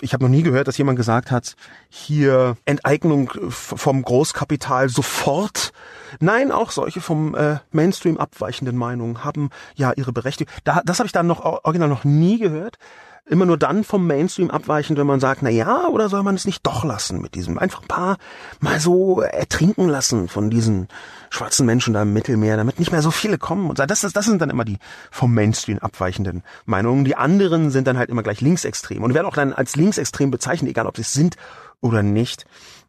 [0.00, 1.56] ich habe noch nie gehört, dass jemand gesagt hat,
[1.88, 5.72] hier Enteignung vom Großkapital sofort.
[6.20, 10.52] Nein, auch solche vom äh, Mainstream abweichenden Meinungen haben ja ihre Berechtigung.
[10.64, 12.78] Da, das habe ich dann noch original noch nie gehört.
[13.24, 16.44] Immer nur dann vom Mainstream abweichend, wenn man sagt, na ja, oder soll man es
[16.44, 18.18] nicht doch lassen mit diesem, einfach ein paar
[18.60, 20.88] mal so ertrinken lassen von diesen
[21.30, 23.70] schwarzen Menschen da im Mittelmeer, damit nicht mehr so viele kommen.
[23.70, 24.78] Und das, das, das sind dann immer die
[25.10, 27.04] vom Mainstream abweichenden Meinungen.
[27.04, 30.70] Die anderen sind dann halt immer gleich linksextrem und werden auch dann als linksextrem bezeichnet,
[30.70, 31.36] egal ob sie es sind
[31.80, 32.44] oder nicht.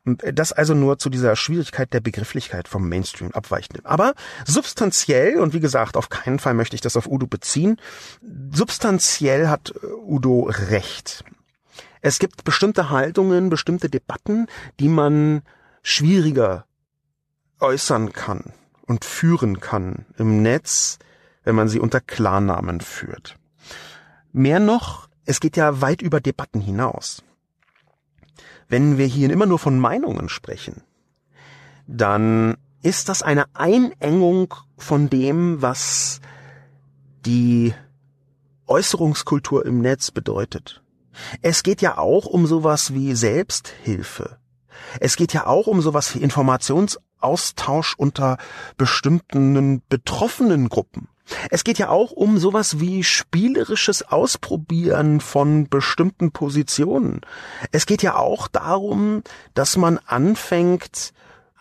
[0.06, 3.86] Das also nur zu dieser Schwierigkeit der Begrifflichkeit vom Mainstream abweichend.
[3.86, 7.78] Aber substanziell, und wie gesagt, auf keinen Fall möchte ich das auf Udo beziehen,
[8.52, 11.24] substanziell hat äh, Udo recht.
[12.02, 14.48] Es gibt bestimmte Haltungen, bestimmte Debatten,
[14.82, 15.42] die man
[15.84, 16.66] schwieriger
[17.62, 18.52] äußern kann
[18.86, 21.00] und führen kann im Netz,
[21.46, 23.38] wenn man sie unter Klarnamen führt.
[24.34, 27.24] Mehr noch, es geht ja weit über Debatten hinaus.
[28.68, 30.84] Wenn wir hier immer nur von Meinungen sprechen,
[31.88, 36.20] dann ist das eine Einengung von dem, was
[37.26, 37.74] die
[38.68, 40.84] Äußerungskultur im Netz bedeutet.
[41.42, 44.38] Es geht ja auch um sowas wie Selbsthilfe.
[45.00, 48.38] Es geht ja auch um sowas wie Informationsaustausch unter
[48.78, 51.08] bestimmten betroffenen Gruppen.
[51.50, 57.22] Es geht ja auch um sowas wie spielerisches Ausprobieren von bestimmten Positionen.
[57.72, 61.14] Es geht ja auch darum, dass man anfängt,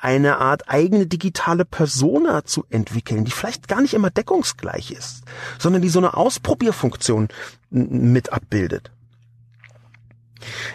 [0.02, 5.22] eine Art eigene digitale Persona zu entwickeln, die vielleicht gar nicht immer deckungsgleich ist,
[5.60, 7.28] sondern die so eine Ausprobierfunktion
[7.70, 8.90] mit abbildet.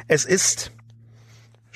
[0.08, 0.71] Es ist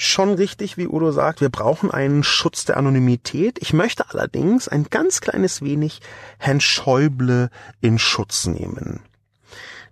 [0.02, 3.60] schon richtig, wie Udo sagt, wir brauchen einen Schutz der Anonymität.
[3.62, 6.02] Ich möchte allerdings ein ganz kleines wenig
[6.38, 7.50] Herrn Schäuble
[7.82, 9.02] in Schutz nehmen.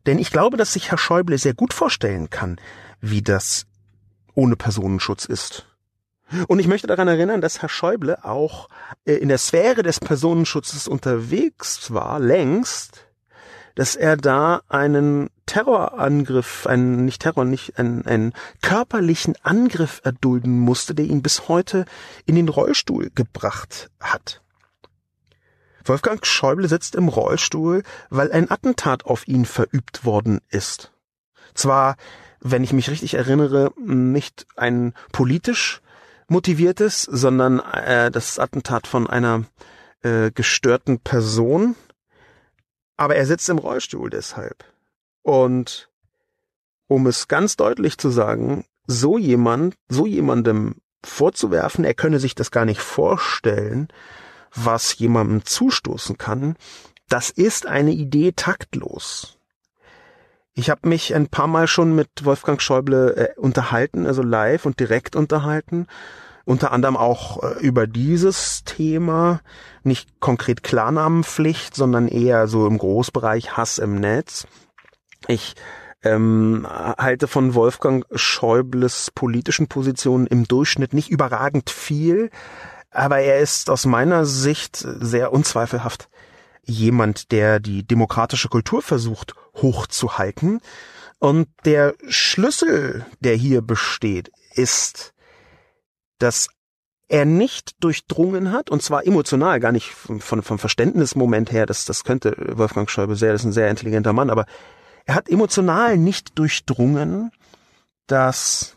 [0.06, 2.60] Denn ich glaube, dass sich Herr Schäuble sehr gut vorstellen kann,
[3.02, 3.66] wie das
[4.34, 5.66] ohne Personenschutz ist.
[6.48, 8.70] Und ich möchte daran erinnern, dass Herr Schäuble auch
[9.06, 13.09] äh, in der Sphäre des Personenschutzes unterwegs war, längst,
[13.80, 20.94] dass er da einen Terrorangriff, einen, nicht Terror, nicht, einen, einen körperlichen Angriff erdulden musste,
[20.94, 21.86] der ihn bis heute
[22.26, 24.42] in den Rollstuhl gebracht hat.
[25.86, 30.92] Wolfgang Schäuble sitzt im Rollstuhl, weil ein Attentat auf ihn verübt worden ist.
[31.54, 31.96] Zwar,
[32.42, 35.80] wenn ich mich richtig erinnere, nicht ein politisch
[36.28, 39.46] motiviertes, sondern äh, das Attentat von einer
[40.02, 41.78] äh, gestörten Person,
[43.00, 44.66] aber er sitzt im Rollstuhl deshalb.
[45.22, 45.90] Und
[46.88, 52.52] um es ganz deutlich zu sagen, so jemand, so jemandem vorzuwerfen, er könne sich das
[52.52, 53.88] gar nicht vorstellen,
[54.54, 56.58] was jemandem zustoßen kann,
[57.08, 59.38] das ist eine Idee taktlos.
[60.54, 64.78] Ich habe mich ein paar Mal schon mit Wolfgang Schäuble äh, unterhalten, also live und
[64.82, 65.88] direkt unterhalten,
[66.50, 69.42] unter anderem auch äh, über dieses Thema,
[69.84, 74.48] nicht konkret Klarnamenpflicht, sondern eher so im Großbereich Hass im Netz.
[75.28, 75.54] Ich
[76.02, 82.32] ähm, halte von Wolfgang Schäubles politischen Positionen im Durchschnitt nicht überragend viel,
[82.90, 86.10] aber er ist aus meiner Sicht sehr unzweifelhaft
[86.64, 90.62] jemand, der die demokratische Kultur versucht hochzuhalten.
[91.20, 95.14] Und der Schlüssel, der hier besteht, ist,
[96.20, 96.50] dass
[97.08, 102.04] er nicht durchdrungen hat, und zwar emotional, gar nicht vom, vom Verständnismoment her, das, das
[102.04, 104.46] könnte Wolfgang Schäuble sehr, das ist ein sehr intelligenter Mann, aber
[105.06, 107.32] er hat emotional nicht durchdrungen,
[108.06, 108.76] dass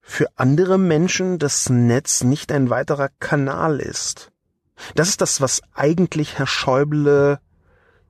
[0.00, 4.30] für andere Menschen das Netz nicht ein weiterer Kanal ist.
[4.94, 7.38] Das ist das, was eigentlich Herr Schäuble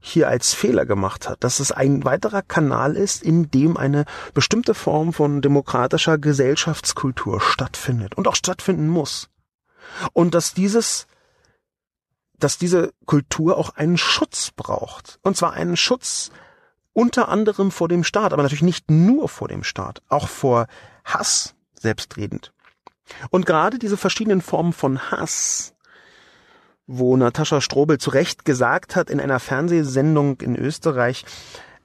[0.07, 4.75] hier als Fehler gemacht hat, dass es ein weiterer Kanal ist, in dem eine bestimmte
[4.75, 9.31] Form von demokratischer Gesellschaftskultur stattfindet und auch stattfinden muss.
[10.13, 11.07] Und dass dieses
[12.39, 15.19] dass diese Kultur auch einen Schutz braucht.
[15.23, 16.31] Und zwar einen Schutz
[16.93, 20.67] unter anderem vor dem Staat, aber natürlich nicht nur vor dem Staat, auch vor
[21.05, 22.53] Hass selbstredend.
[23.31, 25.74] Und gerade diese verschiedenen Formen von Hass,
[26.87, 31.25] wo Natascha Strobel zu Recht gesagt hat in einer Fernsehsendung in Österreich,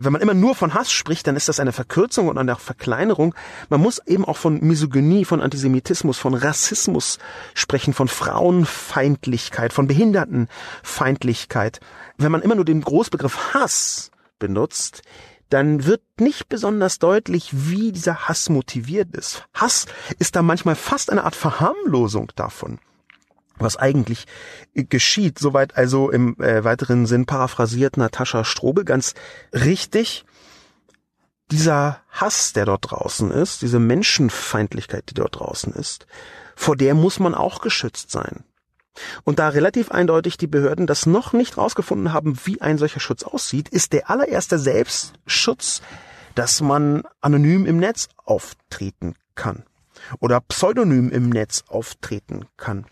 [0.01, 3.35] wenn man immer nur von Hass spricht, dann ist das eine Verkürzung und eine Verkleinerung.
[3.67, 7.19] Man muss eben auch von Misogynie, von Antisemitismus, von Rassismus
[7.53, 11.81] sprechen, von Frauenfeindlichkeit, von Behindertenfeindlichkeit.
[12.17, 15.01] Wenn man immer nur den Großbegriff Hass benutzt,
[15.49, 19.47] dann wird nicht besonders deutlich, wie dieser Hass motiviert ist.
[19.53, 19.85] Hass
[20.17, 22.79] ist da manchmal fast eine Art Verharmlosung davon,
[23.61, 24.25] was eigentlich
[24.73, 25.39] geschieht.
[25.39, 29.13] Soweit also im äh, weiteren Sinn paraphrasiert Natascha Strobel ganz
[29.53, 30.25] richtig.
[31.51, 36.05] Dieser Hass, der dort draußen ist, diese Menschenfeindlichkeit, die dort draußen ist,
[36.55, 38.43] vor der muss man auch geschützt sein.
[39.23, 43.23] Und da relativ eindeutig die Behörden das noch nicht rausgefunden haben, wie ein solcher Schutz
[43.23, 45.81] aussieht, ist der allererste Selbstschutz
[46.39, 49.65] dass man anonym im Netz auftreten kann
[50.19, 52.85] oder pseudonym im Netz auftreten kann.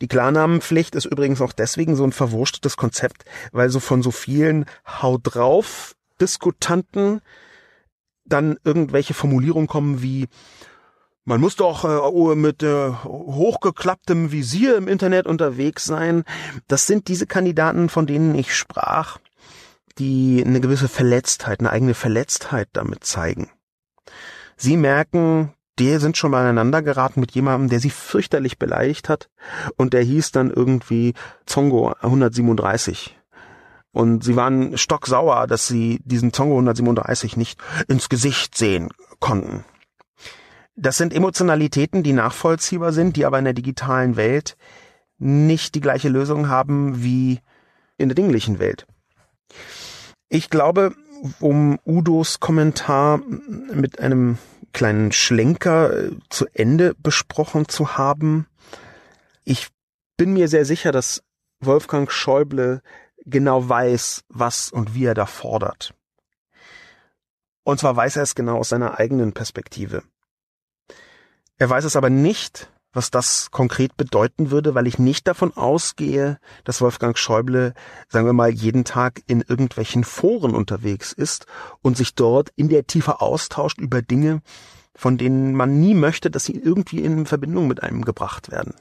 [0.00, 4.66] Die Klarnamenpflicht ist übrigens auch deswegen so ein verwurschtetes Konzept, weil so von so vielen
[4.86, 7.20] Hau drauf Diskutanten
[8.24, 10.28] dann irgendwelche Formulierungen kommen wie
[11.24, 16.24] man muss doch äh, mit äh, hochgeklapptem Visier im Internet unterwegs sein.
[16.66, 19.18] Das sind diese Kandidaten, von denen ich sprach,
[19.98, 23.50] die eine gewisse Verletztheit, eine eigene Verletztheit damit zeigen.
[24.56, 29.28] Sie merken, die sind schon mal aneinander geraten mit jemandem, der sie fürchterlich beleidigt hat
[29.76, 31.14] und der hieß dann irgendwie
[31.44, 33.18] Zongo 137.
[33.90, 39.64] Und sie waren stocksauer, dass sie diesen Zongo 137 nicht ins Gesicht sehen konnten.
[40.76, 44.56] Das sind Emotionalitäten, die nachvollziehbar sind, die aber in der digitalen Welt
[45.18, 47.40] nicht die gleiche Lösung haben wie
[47.98, 48.86] in der dinglichen Welt.
[50.28, 50.94] Ich glaube,
[51.40, 54.38] um Udos Kommentar mit einem
[54.72, 58.46] kleinen Schlenker äh, zu Ende besprochen zu haben,
[59.44, 59.68] ich
[60.16, 61.22] bin mir sehr sicher, dass
[61.60, 62.82] Wolfgang Schäuble
[63.24, 65.94] genau weiß, was und wie er da fordert.
[67.64, 70.02] Und zwar weiß er es genau aus seiner eigenen Perspektive.
[71.58, 76.38] Er weiß es aber nicht, was das konkret bedeuten würde, weil ich nicht davon ausgehe,
[76.64, 77.74] dass Wolfgang Schäuble,
[78.08, 81.46] sagen wir mal, jeden Tag in irgendwelchen Foren unterwegs ist
[81.80, 84.42] und sich dort in der Tiefe austauscht über Dinge,
[84.94, 88.74] von denen man nie möchte, dass sie irgendwie in Verbindung mit einem gebracht werden.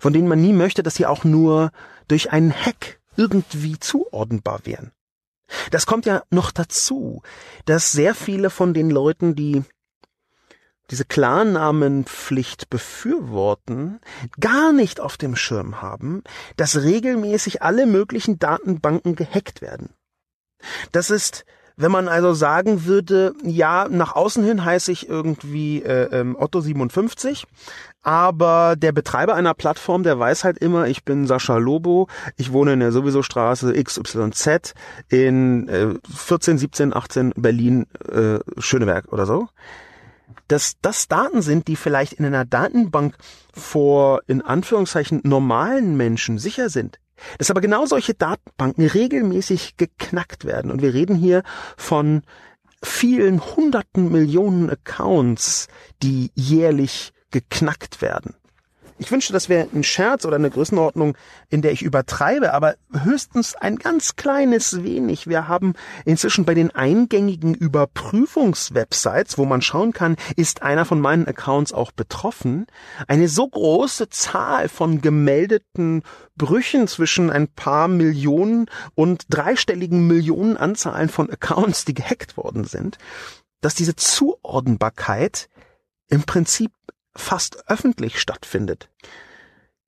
[0.00, 1.70] Von denen man nie möchte, dass sie auch nur
[2.08, 4.90] durch einen Hack irgendwie zuordnenbar wären.
[5.70, 7.22] Das kommt ja noch dazu,
[7.64, 9.62] dass sehr viele von den Leuten, die
[10.90, 14.00] diese Klarnamenpflicht befürworten,
[14.38, 16.22] gar nicht auf dem Schirm haben,
[16.56, 19.90] dass regelmäßig alle möglichen Datenbanken gehackt werden.
[20.92, 21.44] Das ist
[21.76, 26.60] wenn man also sagen würde, ja, nach außen hin heiße ich irgendwie äh, ähm, Otto
[26.60, 27.46] 57,
[28.02, 32.74] aber der Betreiber einer Plattform, der weiß halt immer, ich bin Sascha Lobo, ich wohne
[32.74, 34.74] in der sowieso Straße XYZ
[35.08, 39.48] in äh, 14, 17, 18 Berlin, äh, Schöneberg oder so
[40.48, 43.16] dass das Daten sind, die vielleicht in einer Datenbank
[43.52, 46.98] vor in Anführungszeichen normalen Menschen sicher sind,
[47.38, 50.70] dass aber genau solche Datenbanken regelmäßig geknackt werden.
[50.70, 51.42] Und wir reden hier
[51.76, 52.22] von
[52.82, 55.68] vielen hunderten Millionen Accounts,
[56.02, 58.34] die jährlich geknackt werden.
[58.96, 61.16] Ich wünschte, das wäre ein Scherz oder eine Größenordnung,
[61.50, 65.26] in der ich übertreibe, aber höchstens ein ganz kleines wenig.
[65.26, 71.26] Wir haben inzwischen bei den eingängigen Überprüfungswebsites, wo man schauen kann, ist einer von meinen
[71.26, 72.66] Accounts auch betroffen,
[73.08, 76.02] eine so große Zahl von gemeldeten
[76.36, 82.98] Brüchen zwischen ein paar Millionen und dreistelligen Millionen Anzahlen von Accounts, die gehackt worden sind,
[83.60, 85.48] dass diese Zuordnbarkeit
[86.08, 86.70] im Prinzip
[87.16, 88.90] fast öffentlich stattfindet.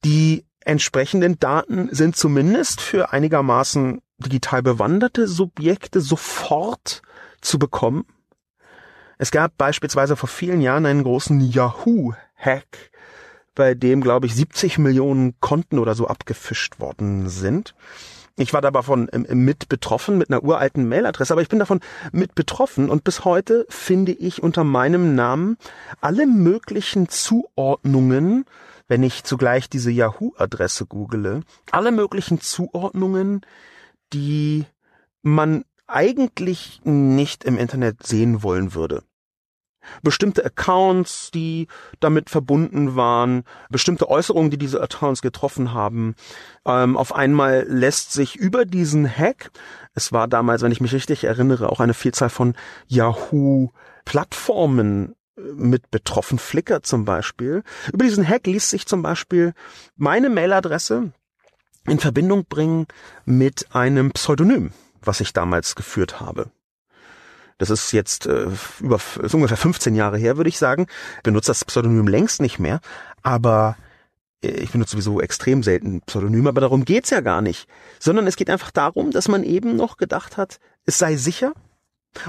[0.04, 7.02] Die entsprechenden Daten sind zumindest für einigermaßen digital bewanderte Subjekte sofort
[7.40, 8.04] zu bekommen.
[9.18, 12.90] Es gab beispielsweise vor vielen Jahren einen großen Yahoo-Hack,
[13.54, 17.74] bei dem, glaube ich, 70 Millionen Konten oder so abgefischt worden sind.
[18.38, 21.81] Ich war davon mit betroffen, mit einer uralten Mailadresse, aber ich bin davon
[22.12, 25.57] mit betroffen und bis heute finde ich unter meinem Namen
[26.03, 28.44] alle möglichen Zuordnungen,
[28.88, 33.40] wenn ich zugleich diese Yahoo-Adresse google, alle möglichen Zuordnungen,
[34.12, 34.66] die
[35.22, 39.03] man eigentlich nicht im Internet sehen wollen würde
[40.03, 41.68] bestimmte Accounts, die
[42.01, 46.14] damit verbunden waren, bestimmte Äußerungen, die diese Accounts getroffen haben.
[46.64, 49.51] Ähm, auf einmal lässt sich über diesen Hack,
[49.96, 52.55] es war damals, wenn ich mich richtig erinnere, auch eine Vielzahl von
[52.87, 57.62] Yahoo-Plattformen äh, mit betroffen, Flickr zum Beispiel.
[57.92, 59.55] Über diesen Hack ließ sich zum Beispiel
[59.96, 61.12] meine Mailadresse
[61.87, 62.87] in Verbindung bringen
[63.25, 66.51] mit einem Pseudonym, was ich damals geführt habe.
[67.58, 68.48] Das ist jetzt äh,
[68.80, 70.86] über ist ungefähr 15 Jahre her, würde ich sagen.
[71.22, 72.80] Benutze das Pseudonym längst nicht mehr,
[73.22, 73.76] aber
[74.42, 77.66] äh, ich benutze sowieso extrem selten Pseudonym, aber darum geht's ja gar nicht.
[77.98, 81.52] Sondern es geht einfach darum, dass man eben noch gedacht hat, es sei sicher.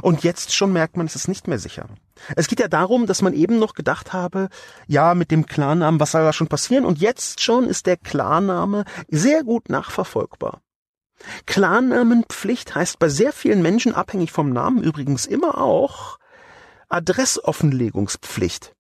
[0.01, 1.87] Und jetzt schon merkt man, es ist nicht mehr sicher.
[2.35, 4.49] Es geht ja darum, dass man eben noch gedacht habe,
[4.85, 6.83] ja, mit dem Klarnamen, was soll da schon passieren?
[6.83, 10.61] Und jetzt schon ist der Klarname sehr gut nachverfolgbar.
[11.45, 16.17] Klarnamenpflicht heißt bei sehr vielen Menschen, abhängig vom Namen übrigens immer auch,
[16.89, 18.73] Adressoffenlegungspflicht.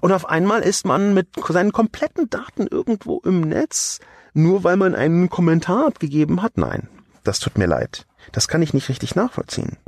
[0.00, 3.98] Und auf einmal ist man mit seinen kompletten Daten irgendwo im Netz,
[4.34, 6.56] nur weil man einen Kommentar abgegeben hat.
[6.58, 6.88] Nein,
[7.24, 8.06] das tut mir leid.
[8.32, 9.78] Das kann ich nicht richtig nachvollziehen.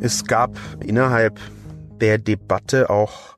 [0.00, 1.40] Es gab innerhalb
[2.00, 3.36] der Debatte auch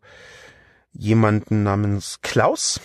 [0.92, 2.80] jemanden namens Klaus,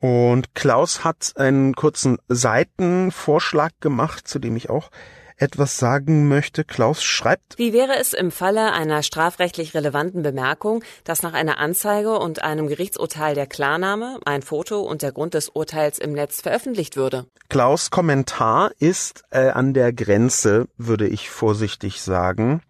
[0.00, 4.90] und Klaus hat einen kurzen Seitenvorschlag gemacht, zu dem ich auch
[5.36, 6.64] etwas sagen möchte.
[6.64, 7.56] Klaus schreibt.
[7.58, 12.68] Wie wäre es im Falle einer strafrechtlich relevanten Bemerkung, dass nach einer Anzeige und einem
[12.68, 17.26] Gerichtsurteil der Klarname, ein Foto und der Grund des Urteils im Netz veröffentlicht würde?
[17.48, 22.62] Klaus Kommentar ist äh, an der Grenze, würde ich vorsichtig sagen.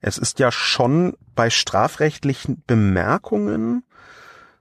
[0.00, 3.82] Es ist ja schon bei strafrechtlichen Bemerkungen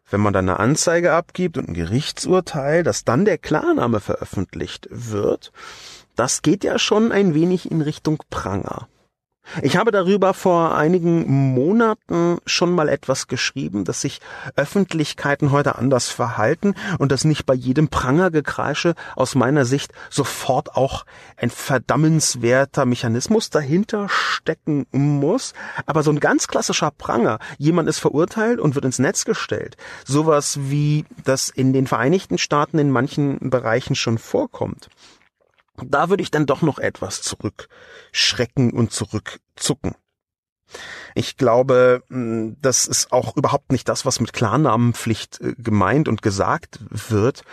[0.09, 5.51] wenn man dann eine Anzeige abgibt und ein Gerichtsurteil, dass dann der Klarname veröffentlicht wird,
[6.15, 8.87] das geht ja schon ein wenig in Richtung Pranger.
[9.61, 14.19] Ich habe darüber vor einigen Monaten schon mal etwas geschrieben, dass sich
[14.55, 21.05] Öffentlichkeiten heute anders verhalten und dass nicht bei jedem Prangergekreische aus meiner Sicht sofort auch
[21.37, 25.53] ein verdammenswerter Mechanismus dahinter stecken muss.
[25.85, 29.77] Aber so ein ganz klassischer Pranger, jemand ist verurteilt und wird ins Netz gestellt.
[30.05, 34.89] Sowas wie das in den Vereinigten Staaten in manchen Bereichen schon vorkommt
[35.85, 39.95] da würde ich dann doch noch etwas zurückschrecken und zurückzucken.
[41.15, 46.21] Ich glaube, hm, das ist auch überhaupt nicht das, was mit Klarnamenpflicht äh, gemeint und
[46.21, 47.43] gesagt wird,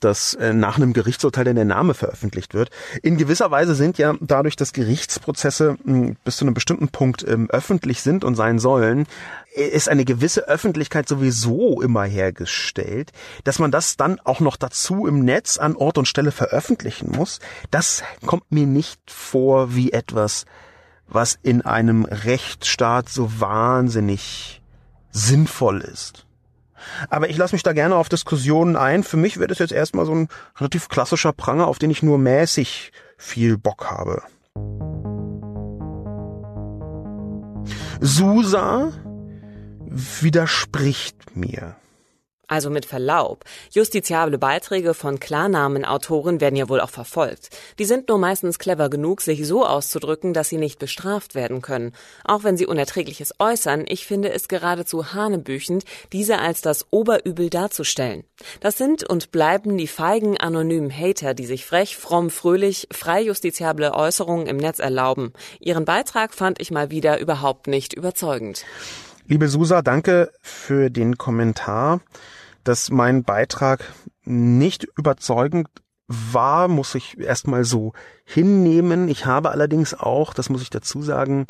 [0.00, 2.70] dass äh, nach einem Gerichtsurteil der Name veröffentlicht wird.
[3.02, 7.48] In gewisser Weise sind ja dadurch, dass Gerichtsprozesse hm, bis zu einem bestimmten Punkt ähm,
[7.50, 9.06] öffentlich sind und sein sollen,
[9.54, 13.10] ist eine gewisse Öffentlichkeit sowieso immer hergestellt,
[13.44, 17.40] dass man das dann auch noch dazu im Netz an Ort und Stelle veröffentlichen muss,
[17.70, 20.44] das kommt mir nicht vor wie etwas,
[21.08, 24.62] was in einem Rechtsstaat so wahnsinnig
[25.10, 26.26] sinnvoll ist.
[27.08, 29.02] Aber ich lasse mich da gerne auf Diskussionen ein.
[29.02, 30.28] Für mich wäre das jetzt erstmal so ein
[30.58, 34.22] relativ klassischer Pranger, auf den ich nur mäßig viel Bock habe.
[38.00, 38.92] Susa
[39.86, 41.76] widerspricht mir.
[42.50, 43.44] Also mit Verlaub.
[43.70, 47.50] Justiziable Beiträge von Klarnamenautoren werden ja wohl auch verfolgt.
[47.78, 51.92] Die sind nur meistens clever genug, sich so auszudrücken, dass sie nicht bestraft werden können.
[52.24, 58.24] Auch wenn sie Unerträgliches äußern, ich finde es geradezu hanebüchend, diese als das Oberübel darzustellen.
[58.58, 63.94] Das sind und bleiben die feigen anonymen Hater, die sich frech, fromm, fröhlich, frei justiziable
[63.94, 65.32] Äußerungen im Netz erlauben.
[65.60, 68.64] Ihren Beitrag fand ich mal wieder überhaupt nicht überzeugend.
[69.28, 72.00] Liebe Susa, danke für den Kommentar.
[72.64, 73.92] Dass mein Beitrag
[74.24, 75.68] nicht überzeugend
[76.06, 77.92] war, muss ich erstmal so
[78.24, 79.08] hinnehmen.
[79.08, 81.46] Ich habe allerdings auch, das muss ich dazu sagen,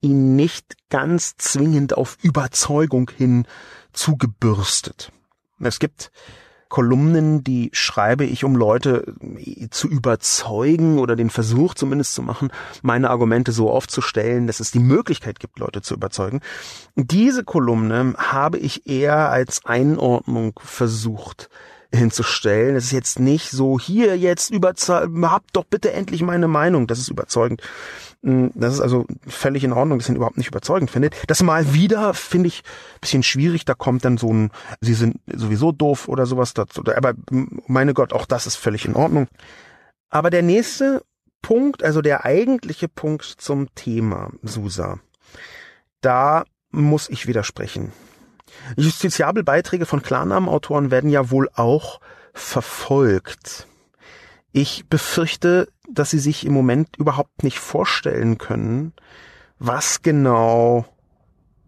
[0.00, 3.46] ihn nicht ganz zwingend auf Überzeugung hin
[3.92, 5.12] zugebürstet.
[5.60, 6.10] Es gibt
[6.70, 12.50] Kolumnen, die schreibe ich, um Leute äh, zu überzeugen oder den Versuch zumindest zu machen,
[12.80, 16.40] meine Argumente so aufzustellen, dass es die Möglichkeit gibt, Leute zu überzeugen.
[16.94, 21.50] Diese Kolumne habe ich eher als Einordnung versucht
[21.92, 22.76] hinzustellen.
[22.76, 26.98] Es ist jetzt nicht so, hier jetzt überzeugen, habt doch bitte endlich meine Meinung, das
[26.98, 27.62] ist überzeugend.
[28.22, 31.14] Hm, das ist also völlig in Ordnung, dass ihr ihn überhaupt nicht überzeugend findet.
[31.26, 32.62] Das mal wieder finde ich
[33.00, 36.82] bisschen schwierig, da kommt dann so ein, sie sind sowieso doof oder sowas dazu.
[36.94, 37.14] Aber
[37.66, 39.28] meine Gott, auch das ist völlig in Ordnung.
[40.10, 41.02] Aber der nächste
[41.42, 44.98] Punkt, also der eigentliche Punkt zum Thema Susa,
[46.00, 47.92] da muss ich widersprechen.
[48.76, 52.00] Justiziabelbeiträge von Klarnamenautoren werden ja wohl auch
[52.32, 53.66] verfolgt.
[54.52, 58.92] Ich befürchte, dass sie sich im Moment überhaupt nicht vorstellen können,
[59.58, 60.86] was genau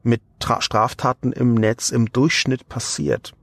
[0.03, 0.23] mit
[0.59, 3.35] Straftaten im Netz im Durchschnitt passiert.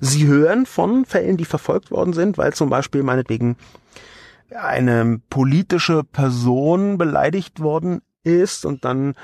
[0.00, 3.56] Sie hören von Fällen, die verfolgt worden sind, weil zum Beispiel meinetwegen
[4.50, 9.14] eine politische Person beleidigt worden ist und dann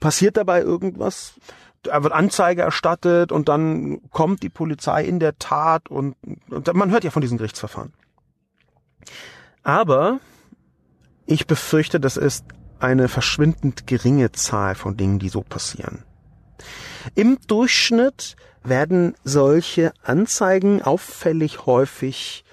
[0.00, 1.34] passiert dabei irgendwas.
[1.82, 6.16] Da wird Anzeige erstattet und dann kommt die Polizei in der Tat und,
[6.50, 7.94] und man hört ja von diesen Gerichtsverfahren.
[9.62, 10.20] Aber
[11.26, 12.44] ich befürchte, das ist
[12.78, 16.04] eine verschwindend geringe Zahl von Dingen, die so passieren.
[17.14, 22.44] Im Durchschnitt werden solche Anzeigen auffällig häufig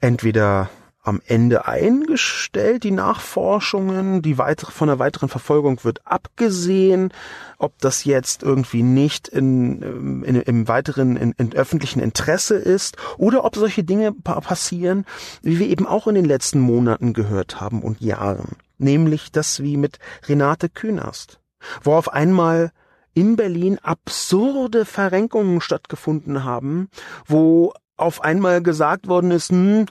[0.00, 0.70] entweder
[1.06, 7.12] am Ende eingestellt, die Nachforschungen, die weitere, von der weiteren Verfolgung wird abgesehen,
[7.58, 12.96] ob das jetzt irgendwie nicht in, ähm, in im weiteren in, in öffentlichen Interesse ist
[13.18, 15.04] oder ob solche Dinge passieren,
[15.42, 18.56] wie wir eben auch in den letzten Monaten gehört haben und Jahren.
[18.78, 19.98] Nämlich das wie mit
[20.28, 21.40] Renate Künast,
[21.82, 22.72] wo auf einmal
[23.14, 26.88] in Berlin absurde Verrenkungen stattgefunden haben,
[27.26, 29.86] wo auf einmal gesagt worden ist, hm,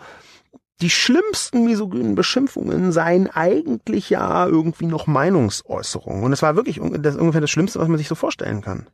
[0.81, 6.23] die schlimmsten misogynen Beschimpfungen seien eigentlich ja irgendwie noch Meinungsäußerungen.
[6.23, 8.87] Und es war wirklich das, ungefähr das Schlimmste, was man sich so vorstellen kann.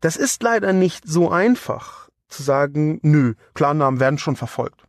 [0.00, 4.82] Das ist leider nicht so einfach zu sagen, nö, Klarnamen werden schon verfolgt.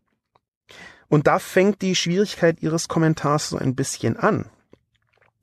[1.07, 4.49] Und da fängt die Schwierigkeit ihres Kommentars so ein bisschen an.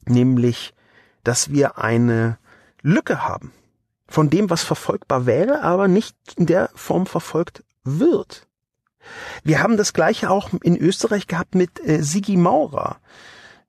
[0.06, 0.74] Nämlich,
[1.22, 2.38] dass wir eine
[2.82, 3.52] Lücke haben
[4.06, 8.46] von dem, was verfolgbar wäre, aber nicht in der Form verfolgt wird.
[9.42, 12.98] Wir haben das gleiche auch in Österreich gehabt mit äh, Sigi Maurer.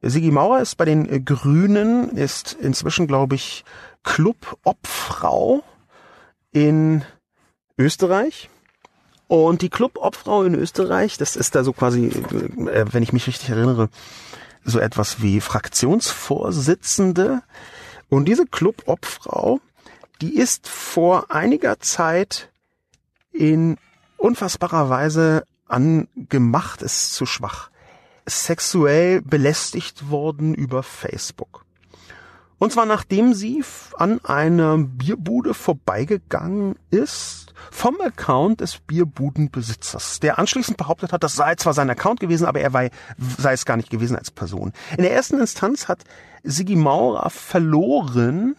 [0.01, 3.65] Sigi Maurer ist bei den äh, Grünen, ist inzwischen, glaube ich,
[4.03, 5.63] Club-Obfrau
[6.51, 7.03] in
[7.77, 8.49] Österreich.
[9.27, 13.49] Und die Club-Obfrau in Österreich, das ist da so quasi, äh, wenn ich mich richtig
[13.49, 13.89] erinnere,
[14.63, 17.41] so etwas wie Fraktionsvorsitzende.
[18.09, 19.59] Und diese Club-Obfrau,
[20.21, 22.49] die ist vor einiger Zeit
[23.31, 23.77] in
[24.25, 27.69] unfassbarer Weise angemacht, ist zu schwach,
[28.25, 31.65] sexuell belästigt worden über Facebook.
[32.57, 33.63] Und zwar nachdem sie
[33.97, 41.55] an einer Bierbude vorbeigegangen ist, vom Account des Bierbudenbesitzers, der anschließend behauptet hat, das sei
[41.55, 42.91] zwar sein Account gewesen, aber er sei,
[43.37, 44.71] sei es gar nicht gewesen als Person.
[44.97, 46.03] In der ersten Instanz hat
[46.43, 48.55] Sigi Maurer verloren,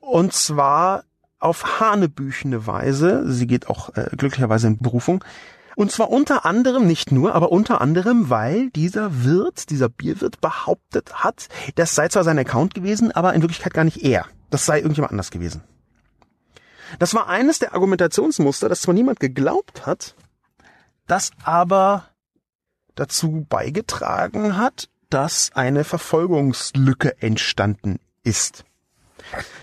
[0.00, 1.04] und zwar
[1.40, 3.30] auf hanebüchene Weise.
[3.30, 5.24] Sie geht auch äh, glücklicherweise in Berufung.
[5.76, 11.24] Und zwar unter anderem, nicht nur, aber unter anderem, weil dieser Wirt, dieser Bierwirt behauptet
[11.24, 14.26] hat, das sei zwar sein Account gewesen, aber in Wirklichkeit gar nicht er.
[14.50, 15.62] Das sei irgendjemand anders gewesen.
[16.98, 20.16] Das war eines der Argumentationsmuster, das zwar niemand geglaubt hat,
[21.06, 22.04] das aber
[22.94, 28.64] dazu beigetragen hat, dass eine Verfolgungslücke entstanden ist.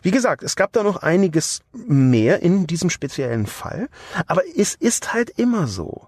[0.01, 3.89] Wie gesagt, es gab da noch einiges mehr in diesem speziellen Fall,
[4.25, 6.07] aber es ist halt immer so.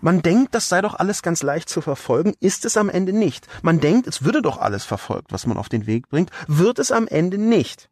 [0.00, 3.48] Man denkt, das sei doch alles ganz leicht zu verfolgen, ist es am Ende nicht.
[3.62, 6.92] Man denkt, es würde doch alles verfolgt, was man auf den Weg bringt, wird es
[6.92, 7.88] am Ende nicht.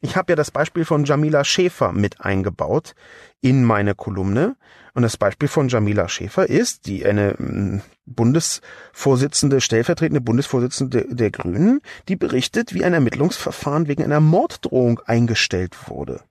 [0.00, 2.94] Ich habe ja das Beispiel von Jamila Schäfer mit eingebaut
[3.40, 4.56] in meine Kolumne.
[4.94, 11.80] Und das Beispiel von Jamila Schäfer ist, die eine mm, Bundesvorsitzende, stellvertretende Bundesvorsitzende der Grünen,
[12.08, 16.22] die berichtet, wie ein Ermittlungsverfahren wegen einer Morddrohung eingestellt wurde.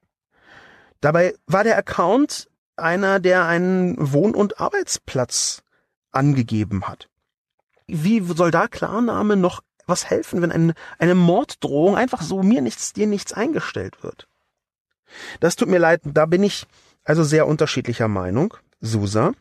[1.01, 5.63] Dabei war der Account einer, der einen Wohn- und Arbeitsplatz
[6.11, 7.09] angegeben hat.
[7.87, 12.93] Wie soll da Klarname noch was helfen, wenn eine, eine Morddrohung einfach so mir nichts,
[12.93, 14.27] dir nichts eingestellt wird?
[15.39, 16.67] Das tut mir leid, da bin ich
[17.09, 19.31] also sehr unterschiedlicher Meinung, Susa.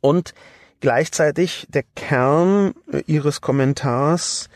[0.00, 0.32] Und
[0.80, 4.48] gleichzeitig der Kern äh, ihres Kommentars,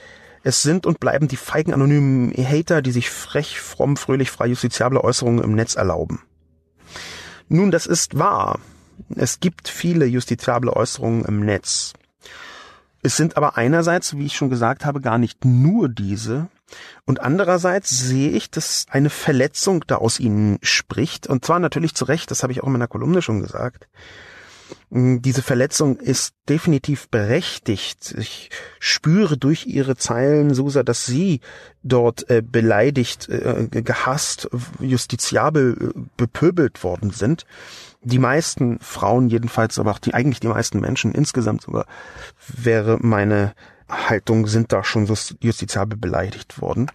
[0.42, 5.04] es sind und bleiben die feigen anonymen Hater, die sich frech, fromm, fröhlich, frei justiziable
[5.04, 6.22] Äußerungen im Netz erlauben.
[7.48, 8.60] Nun, das ist wahr.
[9.14, 11.92] Es gibt viele justiziable Äußerungen im Netz.
[13.02, 16.48] Es sind aber einerseits, wie ich schon gesagt habe, gar nicht nur diese.
[17.04, 21.26] Und andererseits sehe ich, dass eine Verletzung da aus ihnen spricht.
[21.26, 23.88] Und zwar natürlich zu Recht, das habe ich auch in meiner Kolumne schon gesagt.
[24.90, 28.14] Mm, diese Verletzung ist definitiv berechtigt.
[28.18, 31.40] Ich spüre durch ihre Zeilen, Susa, dass sie
[31.82, 34.48] dort äh, beleidigt, äh, gehasst,
[34.80, 37.44] justiziabel äh, bepöbelt worden sind
[38.04, 41.86] die meisten Frauen jedenfalls, aber auch die eigentlich die meisten Menschen insgesamt sogar,
[42.48, 43.54] wäre meine
[43.93, 45.07] Haltung, sind da schon
[45.40, 46.90] justiziabel beleidigt worden.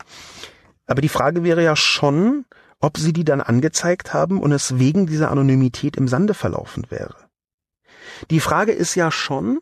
[0.85, 2.45] Aber die Frage wäre ja schon,
[2.79, 7.15] ob sie die dann angezeigt haben und es wegen dieser Anonymität im Sande verlaufen wäre.
[8.29, 9.59] Die Frage ist ja schon,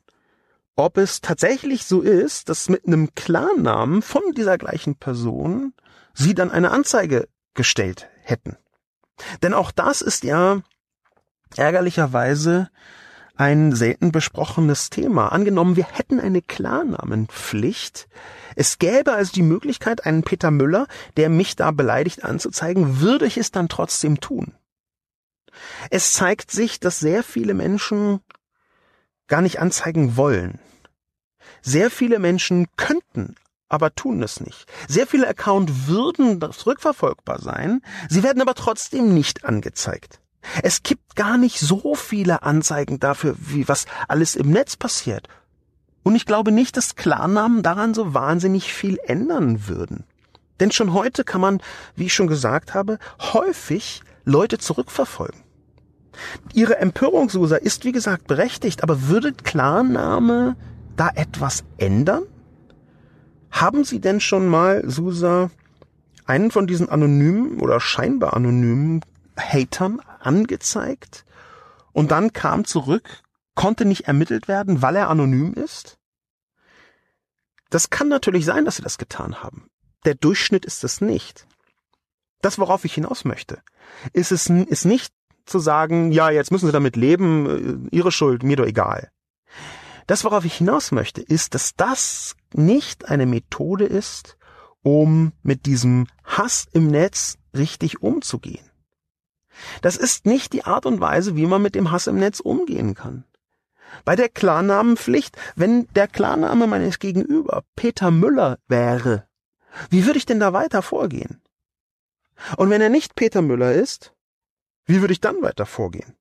[0.76, 5.74] ob es tatsächlich so ist, dass mit einem Klarnamen von dieser gleichen Person
[6.14, 8.58] sie dann eine Anzeige gestellt hätten.
[9.42, 10.62] Denn auch das ist ja
[11.56, 12.70] ärgerlicherweise
[13.36, 15.30] ein selten besprochenes Thema.
[15.30, 18.08] Angenommen, wir hätten eine Klarnamenpflicht.
[18.56, 23.38] Es gäbe also die Möglichkeit, einen Peter Müller, der mich da beleidigt anzuzeigen, würde ich
[23.38, 24.54] es dann trotzdem tun.
[25.90, 28.22] Es zeigt sich, dass sehr viele Menschen
[29.28, 30.60] gar nicht anzeigen wollen.
[31.62, 33.36] Sehr viele Menschen könnten,
[33.70, 34.66] aber tun es nicht.
[34.88, 40.20] Sehr viele Accounts würden zurückverfolgbar sein, sie werden aber trotzdem nicht angezeigt.
[40.64, 45.28] Es gibt gar nicht so viele Anzeigen dafür, wie was alles im Netz passiert.
[46.04, 50.04] Und ich glaube nicht, dass Klarnamen daran so wahnsinnig viel ändern würden.
[50.60, 51.62] Denn schon heute kann man,
[51.96, 55.41] wie ich schon gesagt habe, häufig Leute zurückverfolgen.
[56.54, 60.56] Ihre Empörungsuser ist, wie gesagt, berechtigt, aber würde Klarname
[60.96, 62.24] da etwas ändern?
[63.52, 65.50] Haben Sie denn schon mal, Susa,
[66.26, 69.02] einen von diesen anonymen oder scheinbar anonymen
[69.38, 71.26] Hatern angezeigt
[71.91, 73.23] und dann kam zurück,
[73.55, 75.97] konnte nicht ermittelt werden, weil er anonym ist?
[77.69, 79.69] Das kann natürlich sein, dass sie das getan haben.
[80.05, 81.47] Der Durchschnitt ist es nicht.
[82.41, 83.61] Das, worauf ich hinaus möchte,
[84.13, 85.13] ist es ist nicht
[85.45, 89.11] zu sagen, ja, jetzt müssen sie damit leben, äh, ihre Schuld, mir doch egal.
[90.07, 94.38] Das, worauf ich hinaus möchte, ist, dass das nicht eine Methode ist,
[94.84, 98.69] um mit diesem Hass im Netz richtig umzugehen.
[99.82, 102.95] Das ist nicht die Art und Weise, wie man mit dem Hass im Netz umgehen
[102.95, 103.24] kann.
[104.03, 109.28] Bei der Klarnamenpflicht, wenn der Klarname meines Gegenüber Peter Müller wäre,
[109.89, 111.41] wie würde ich denn da weiter vorgehen?
[112.58, 114.14] Und wenn er nicht Peter Müller ist,
[114.86, 116.16] wie würde ich dann weiter vorgehen?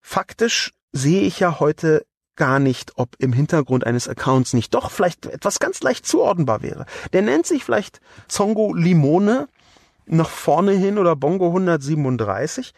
[0.00, 2.06] Faktisch sehe ich ja heute
[2.36, 6.86] gar nicht, ob im Hintergrund eines Accounts nicht doch vielleicht etwas ganz leicht zuordnenbar wäre.
[7.12, 9.48] Der nennt sich vielleicht Zongo Limone
[10.10, 12.72] nach vorne hin oder Bongo 137,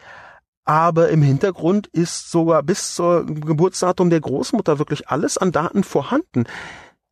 [0.65, 6.45] aber im Hintergrund ist sogar bis zur Geburtsdatum der Großmutter wirklich alles an Daten vorhanden.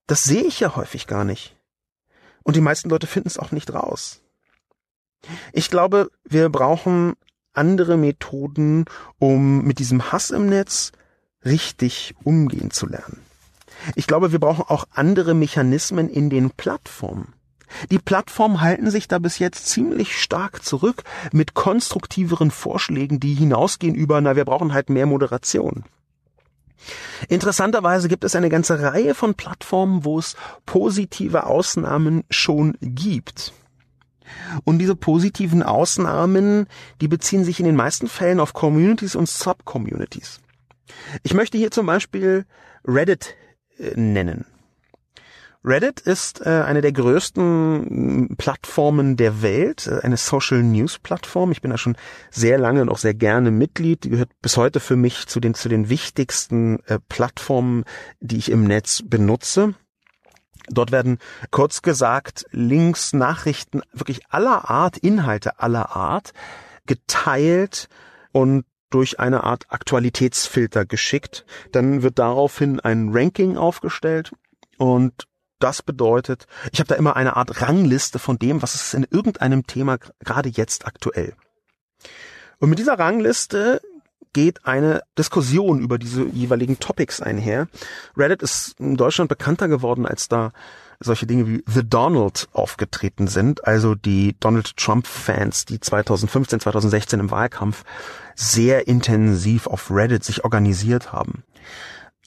[0.07, 1.57] Das sehe ich ja häufig gar nicht.
[2.43, 4.21] Und die meisten Leute finden es auch nicht raus.
[5.53, 7.13] Ich glaube, wir brauchen
[7.53, 8.85] andere Methoden,
[9.19, 10.91] um mit diesem Hass im Netz
[11.43, 13.21] richtig umgehen zu lernen.
[13.95, 17.33] Ich glaube, wir brauchen auch andere Mechanismen in den Plattformen.
[17.89, 23.95] Die Plattformen halten sich da bis jetzt ziemlich stark zurück mit konstruktiveren Vorschlägen, die hinausgehen
[23.95, 25.83] über, na, wir brauchen halt mehr Moderation.
[27.29, 33.53] Interessanterweise gibt es eine ganze Reihe von Plattformen, wo es positive Ausnahmen schon gibt.
[34.63, 36.67] Und diese positiven Ausnahmen,
[37.01, 40.39] die beziehen sich in den meisten Fällen auf Communities und Subcommunities.
[41.23, 42.45] Ich möchte hier zum Beispiel
[42.85, 43.35] Reddit
[43.77, 44.45] äh, nennen.
[45.63, 51.51] Reddit ist äh, eine der größten Plattformen der Welt, äh, eine Social News Plattform.
[51.51, 51.95] Ich bin da schon
[52.31, 54.03] sehr lange und auch sehr gerne Mitglied.
[54.03, 57.83] Die gehört bis heute für mich zu den zu den wichtigsten äh, Plattformen,
[58.19, 59.75] die ich im Netz benutze.
[60.69, 61.19] Dort werden
[61.51, 66.33] kurz gesagt Links, Nachrichten wirklich aller Art, Inhalte aller Art
[66.87, 67.87] geteilt
[68.31, 71.45] und durch eine Art Aktualitätsfilter geschickt.
[71.71, 74.33] Dann wird daraufhin ein Ranking aufgestellt
[74.77, 75.27] und
[75.63, 79.65] das bedeutet, ich habe da immer eine Art Rangliste von dem, was ist in irgendeinem
[79.67, 81.33] Thema gerade jetzt aktuell.
[82.59, 83.81] Und mit dieser Rangliste
[84.33, 87.67] geht eine Diskussion über diese jeweiligen Topics einher.
[88.15, 90.51] Reddit ist in Deutschland bekannter geworden, als da
[90.99, 97.31] solche Dinge wie The Donald aufgetreten sind, also die Donald Trump-Fans, die 2015, 2016 im
[97.31, 97.83] Wahlkampf
[98.35, 101.43] sehr intensiv auf Reddit sich organisiert haben.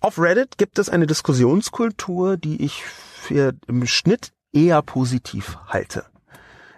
[0.01, 2.83] Auf Reddit gibt es eine Diskussionskultur, die ich
[3.25, 6.05] für im Schnitt eher positiv halte.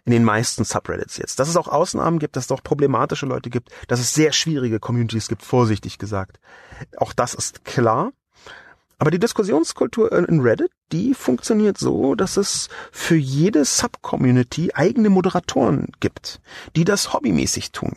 [0.05, 1.41] In den meisten Subreddits jetzt.
[1.41, 4.79] Dass es auch Ausnahmen gibt, dass es auch problematische Leute gibt, dass es sehr schwierige
[4.79, 6.39] Communities gibt, vorsichtig gesagt.
[6.97, 8.13] Auch das ist klar.
[8.99, 15.89] Aber die Diskussionskultur in Reddit, die funktioniert so, dass es für jede Subcommunity eigene Moderatoren
[16.01, 16.41] gibt,
[16.77, 17.97] die das hobbymäßig tun.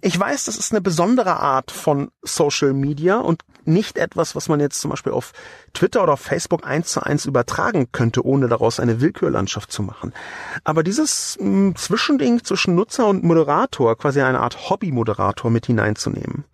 [0.00, 4.60] Ich weiß, das ist eine besondere Art von Social Media und nicht etwas, was man
[4.60, 5.32] jetzt zum Beispiel auf
[5.74, 10.12] Twitter oder auf Facebook eins zu eins übertragen könnte, ohne daraus eine Willkürlandschaft zu machen.
[10.64, 16.44] Aber dieses mh, hm, Zwischending zwischen Nutzer und Moderator, quasi eine Art Hobby-Moderator mit hineinzunehmen,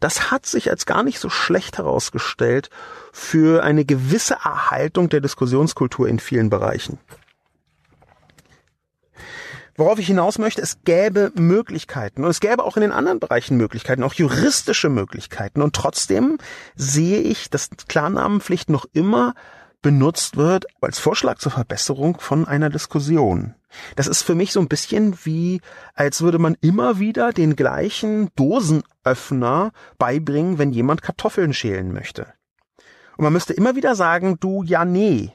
[0.00, 2.70] das hat sich als gar nicht so schlecht herausgestellt
[3.12, 6.98] für eine gewisse Erhaltung der Diskussionskultur in vielen Bereichen.
[9.76, 13.56] Worauf ich hinaus möchte, es gäbe Möglichkeiten und es gäbe auch in den anderen Bereichen
[13.56, 15.62] Möglichkeiten, auch juristische Möglichkeiten.
[15.62, 16.38] Und trotzdem
[16.76, 19.34] sehe ich, dass Klarnamenpflicht noch immer
[19.80, 23.54] benutzt wird als Vorschlag zur Verbesserung von einer Diskussion.
[23.96, 25.60] Das ist für mich so ein bisschen wie,
[25.94, 32.26] als würde man immer wieder den gleichen Dosenöffner beibringen, wenn jemand Kartoffeln schälen möchte.
[33.16, 35.32] Und man müsste immer wieder sagen, du, ja, nee.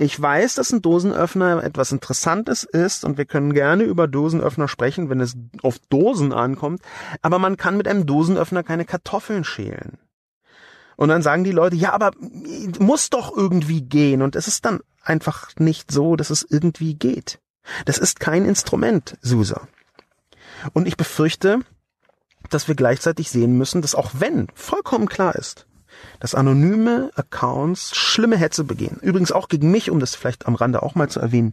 [0.00, 5.10] Ich weiß, dass ein Dosenöffner etwas Interessantes ist und wir können gerne über Dosenöffner sprechen,
[5.10, 6.82] wenn es auf Dosen ankommt,
[7.20, 9.98] aber man kann mit einem Dosenöffner keine Kartoffeln schälen.
[10.96, 12.12] Und dann sagen die Leute, ja, aber
[12.78, 14.22] muss doch irgendwie gehen.
[14.22, 17.40] Und es ist dann einfach nicht so, dass es irgendwie geht.
[17.84, 19.66] Das ist kein Instrument, Susa.
[20.74, 21.60] Und ich befürchte,
[22.50, 25.66] dass wir gleichzeitig sehen müssen, dass auch wenn vollkommen klar ist,
[26.20, 28.98] dass anonyme Accounts schlimme Hetze begehen.
[29.00, 31.52] Übrigens auch gegen mich, um das vielleicht am Rande auch mal zu erwähnen.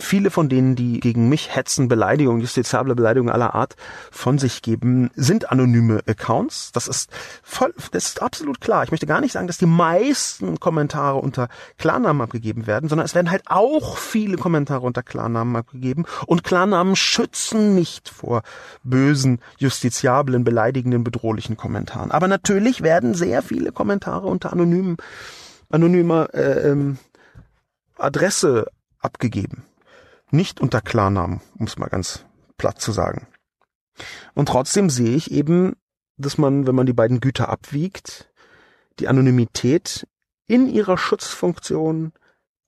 [0.00, 3.76] Viele von denen, die gegen mich hetzen, Beleidigungen, justiziable Beleidigungen aller Art
[4.10, 6.72] von sich geben, sind anonyme Accounts.
[6.72, 7.10] Das ist
[7.42, 8.82] voll, das ist absolut klar.
[8.82, 13.14] Ich möchte gar nicht sagen, dass die meisten Kommentare unter Klarnamen abgegeben werden, sondern es
[13.14, 18.42] werden halt auch viele Kommentare unter Klarnamen abgegeben und Klarnamen schützen nicht vor
[18.82, 22.10] bösen, justiziablen, beleidigenden, bedrohlichen Kommentaren.
[22.10, 24.96] Aber natürlich werden sehr viele Kommentare unter anonymen,
[25.68, 26.98] anonymer äh, ähm,
[27.96, 28.66] Adresse
[28.98, 29.64] abgegeben.
[30.30, 32.24] Nicht unter Klarnamen, um es mal ganz
[32.56, 33.26] platt zu sagen.
[34.34, 35.76] Und trotzdem sehe ich eben,
[36.16, 38.30] dass man, wenn man die beiden Güter abwiegt,
[38.98, 40.06] die Anonymität
[40.46, 42.12] in ihrer Schutzfunktion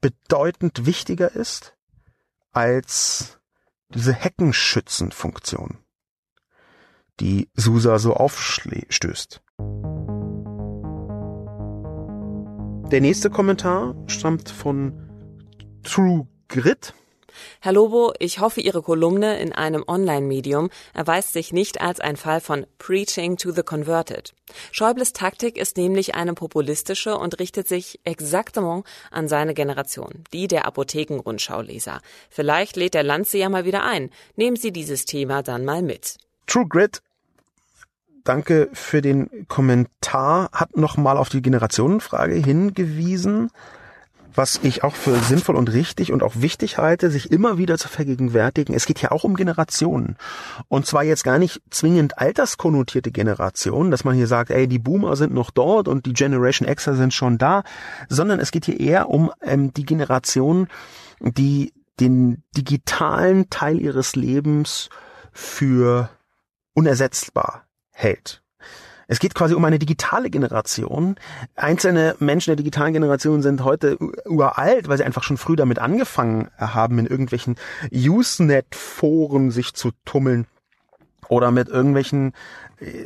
[0.00, 1.76] bedeutend wichtiger ist
[2.52, 3.38] als
[3.94, 5.78] diese Heckenschützenfunktion,
[7.20, 9.42] die Susa so aufstößt.
[12.92, 14.92] Der nächste Kommentar stammt von
[15.82, 16.92] True Grit.
[17.60, 22.42] Herr Lobo, ich hoffe, Ihre Kolumne in einem Online-Medium erweist sich nicht als ein Fall
[22.42, 24.34] von Preaching to the Converted.
[24.72, 30.66] Schäubles Taktik ist nämlich eine populistische und richtet sich exaktement an seine Generation, die der
[30.66, 32.02] Apothekenrundschau-Leser.
[32.28, 34.10] Vielleicht lädt der Lanze ja mal wieder ein.
[34.36, 36.18] Nehmen Sie dieses Thema dann mal mit.
[36.46, 37.00] True Grit
[38.24, 43.50] danke für den Kommentar, hat nochmal auf die Generationenfrage hingewiesen
[44.34, 47.88] was ich auch für sinnvoll und richtig und auch wichtig halte, sich immer wieder zu
[47.88, 48.74] vergegenwärtigen.
[48.74, 50.16] Es geht ja auch um Generationen.
[50.68, 55.16] Und zwar jetzt gar nicht zwingend alterskonnotierte Generationen, dass man hier sagt, ey, die Boomer
[55.16, 57.62] sind noch dort und die Generation Xer sind schon da,
[58.08, 60.68] sondern es geht hier eher um ähm, die Generation,
[61.20, 64.88] die den digitalen Teil ihres Lebens
[65.32, 66.08] für
[66.74, 67.66] unersetzbar
[68.02, 68.42] hält.
[69.08, 71.16] Es geht quasi um eine digitale Generation.
[71.54, 76.48] Einzelne Menschen der digitalen Generation sind heute uralt, weil sie einfach schon früh damit angefangen
[76.56, 77.56] haben, in irgendwelchen
[77.92, 80.46] Usenet-Foren sich zu tummeln
[81.28, 82.32] oder mit irgendwelchen
[82.78, 83.04] äh,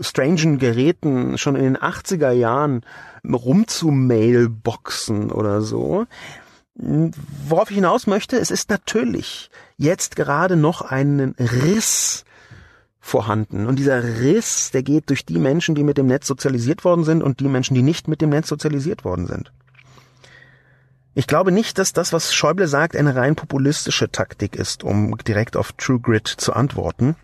[0.00, 2.82] strangen Geräten schon in den 80er Jahren
[3.24, 6.06] rumzumailboxen oder so.
[6.74, 12.24] Worauf ich hinaus möchte, es ist natürlich jetzt gerade noch einen Riss
[13.08, 13.66] vorhanden.
[13.66, 17.22] Und dieser Riss, der geht durch die Menschen, die mit dem Netz sozialisiert worden sind
[17.22, 19.52] und die Menschen, die nicht mit dem Netz sozialisiert worden sind.
[21.14, 25.56] Ich glaube nicht, dass das, was Schäuble sagt, eine rein populistische Taktik ist, um direkt
[25.56, 27.16] auf True Grit zu antworten.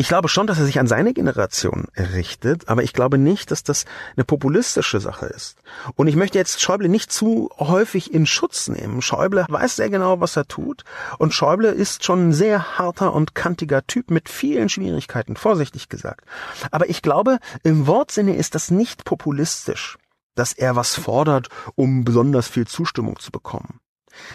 [0.00, 3.64] Ich glaube schon, dass er sich an seine Generation richtet, aber ich glaube nicht, dass
[3.64, 3.84] das
[4.16, 5.58] eine populistische Sache ist.
[5.94, 9.02] Und ich möchte jetzt Schäuble nicht zu häufig in Schutz nehmen.
[9.02, 10.84] Schäuble weiß sehr genau, was er tut
[11.18, 16.24] und Schäuble ist schon ein sehr harter und kantiger Typ mit vielen Schwierigkeiten, vorsichtig gesagt.
[16.70, 19.98] Aber ich glaube, im Wortsinne ist das nicht populistisch,
[20.34, 23.80] dass er was fordert, um besonders viel Zustimmung zu bekommen.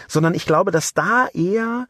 [0.06, 1.88] Sondern ich glaube, dass da eher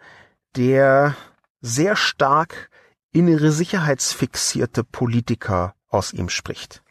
[0.57, 1.15] der
[1.61, 2.71] sehr stark
[3.17, 6.83] innere sicherheitsfixierte Politiker aus ihm spricht.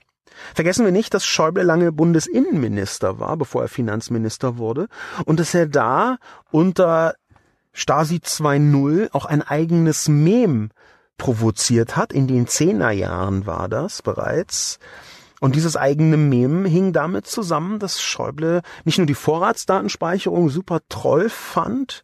[0.53, 4.87] Vergessen wir nicht, dass Schäuble lange Bundesinnenminister war, bevor er Finanzminister wurde,
[5.25, 6.17] und dass er da
[6.51, 7.15] unter
[7.71, 10.71] Stasi 2.0 auch ein eigenes Mem
[11.17, 12.13] provoziert hat.
[12.13, 14.79] In den Zehnerjahren war das bereits.
[15.41, 21.29] Und dieses eigene Mem hing damit zusammen, dass Schäuble nicht nur die Vorratsdatenspeicherung super toll
[21.29, 22.03] fand,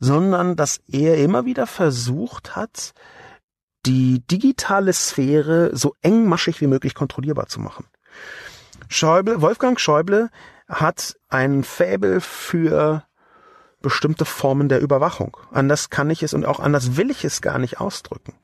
[0.00, 2.92] sondern dass er immer wieder versucht hat,
[3.86, 7.86] die digitale Sphäre so engmaschig wie möglich kontrollierbar zu machen.
[8.88, 10.30] Schäuble, Wolfgang Schäuble
[10.68, 13.04] hat ein Faible für
[13.80, 15.36] bestimmte Formen der Überwachung.
[15.50, 18.34] Anders kann ich es und auch anders will ich es gar nicht ausdrücken.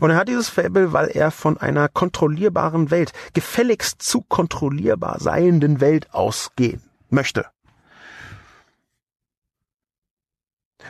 [0.00, 5.80] Und er hat dieses Faible, weil er von einer kontrollierbaren Welt, gefälligst zu kontrollierbar seienden
[5.80, 7.46] Welt ausgehen möchte.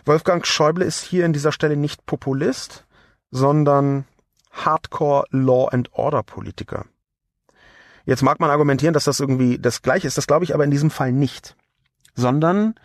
[0.05, 2.85] Wolfgang Schäuble ist hier in dieser Stelle nicht Populist,
[3.35, 4.05] sondern
[4.53, 6.87] Hardcore Law and Order Politiker.
[8.07, 10.71] Jetzt mag man argumentieren, dass das irgendwie das gleiche ist, das glaube ich aber in
[10.71, 11.57] diesem Fall nicht,
[12.15, 12.77] sondern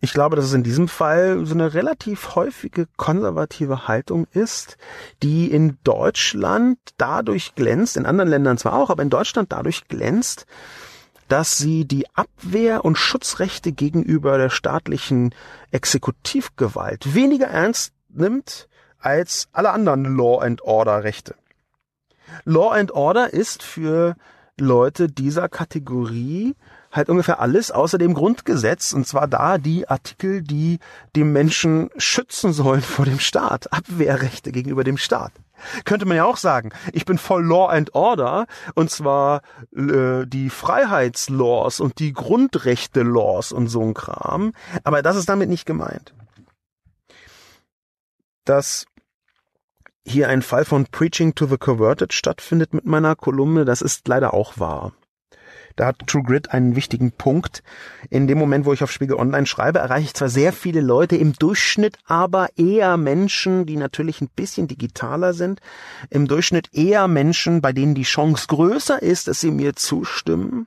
[0.00, 4.78] ich glaube, dass es in diesem Fall so eine relativ häufige konservative Haltung ist,
[5.22, 10.46] die in Deutschland dadurch glänzt, in anderen Ländern zwar auch, aber in Deutschland dadurch glänzt,
[11.28, 15.34] dass sie die Abwehr und Schutzrechte gegenüber der staatlichen
[15.70, 18.69] Exekutivgewalt weniger ernst nimmt
[19.00, 21.34] als alle anderen Law and Order Rechte.
[22.44, 24.16] Law and Order ist für
[24.58, 26.54] Leute dieser Kategorie
[26.92, 30.78] halt ungefähr alles außer dem Grundgesetz und zwar da die Artikel, die
[31.14, 35.32] die Menschen schützen sollen vor dem Staat, Abwehrrechte gegenüber dem Staat.
[35.84, 39.42] Könnte man ja auch sagen, ich bin voll Law and Order und zwar
[39.76, 44.52] äh, die Freiheitslaws und die Grundrechte-Laws und so ein Kram,
[44.84, 46.14] aber das ist damit nicht gemeint.
[48.44, 48.86] Dass
[50.06, 54.34] hier ein Fall von Preaching to the Converted stattfindet mit meiner Kolumne, das ist leider
[54.34, 54.92] auch wahr.
[55.76, 57.62] Da hat True Grit einen wichtigen Punkt.
[58.10, 61.16] In dem Moment, wo ich auf Spiegel Online schreibe, erreiche ich zwar sehr viele Leute,
[61.16, 65.60] im Durchschnitt aber eher Menschen, die natürlich ein bisschen digitaler sind,
[66.10, 70.66] im Durchschnitt eher Menschen, bei denen die Chance größer ist, dass sie mir zustimmen.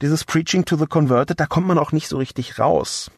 [0.00, 3.10] Dieses Preaching to the Converted, da kommt man auch nicht so richtig raus.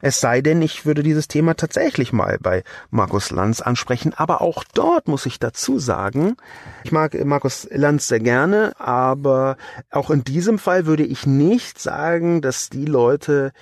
[0.00, 4.14] Es sei denn, ich würde dieses Thema tatsächlich mal bei Markus Lanz ansprechen.
[4.14, 6.36] Aber auch dort muss ich dazu sagen,
[6.84, 9.56] ich mag Markus Lanz sehr gerne, aber
[9.90, 13.52] auch in diesem Fall würde ich nicht sagen, dass die Leute,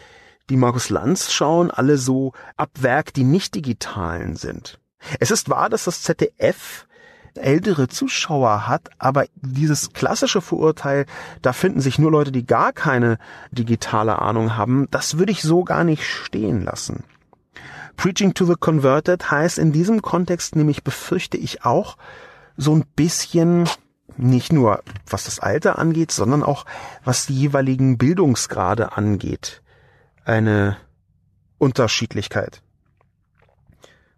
[0.50, 4.78] die Markus Lanz schauen, alle so ab Werk die nicht digitalen sind.
[5.20, 6.86] Es ist wahr, dass das ZDF
[7.36, 11.06] ältere Zuschauer hat, aber dieses klassische Vorurteil,
[11.42, 13.18] da finden sich nur Leute, die gar keine
[13.50, 17.04] digitale Ahnung haben, das würde ich so gar nicht stehen lassen.
[17.96, 21.96] Preaching to the Converted heißt in diesem Kontext nämlich, befürchte ich auch,
[22.56, 23.68] so ein bisschen
[24.16, 26.64] nicht nur was das Alter angeht, sondern auch
[27.04, 29.62] was die jeweiligen Bildungsgrade angeht.
[30.24, 30.76] Eine
[31.58, 32.62] Unterschiedlichkeit.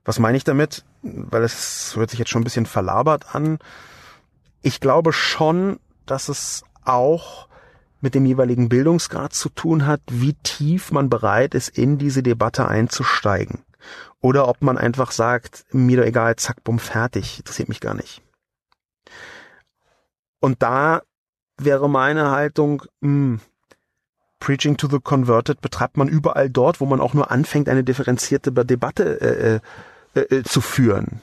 [0.04, 0.84] Was meine ich damit?
[1.02, 3.58] Weil es hört sich jetzt schon ein bisschen verlabert an.
[4.62, 7.48] Ich glaube schon, dass es auch
[8.00, 12.68] mit dem jeweiligen Bildungsgrad zu tun hat, wie tief man bereit ist, in diese Debatte
[12.68, 13.64] einzusteigen.
[14.20, 18.22] Oder ob man einfach sagt, mir doch egal, zack, bumm, fertig, interessiert mich gar nicht.
[20.40, 21.02] Und da
[21.56, 23.40] wäre meine Haltung, mh, hm,
[24.40, 28.52] Preaching to the Converted betreibt man überall dort, wo man auch nur anfängt, eine differenzierte
[28.52, 29.60] Debatte äh,
[30.18, 31.20] äh äh, zu führen.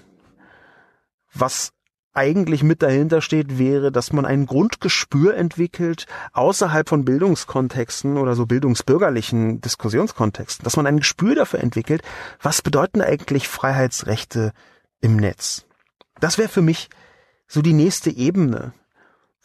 [1.34, 1.72] Was
[2.14, 8.46] eigentlich mit dahinter steht, wäre, dass man ein Grundgespür entwickelt, außerhalb von Bildungskontexten oder so
[8.46, 12.04] bildungsbürgerlichen Diskussionskontexten, dass man ein Gespür dafür entwickelt,
[12.42, 14.54] was bedeuten eigentlich Freiheitsrechte
[15.02, 15.66] im Netz.
[16.22, 16.90] Das wäre für mich
[17.48, 18.72] so die nächste Ebene,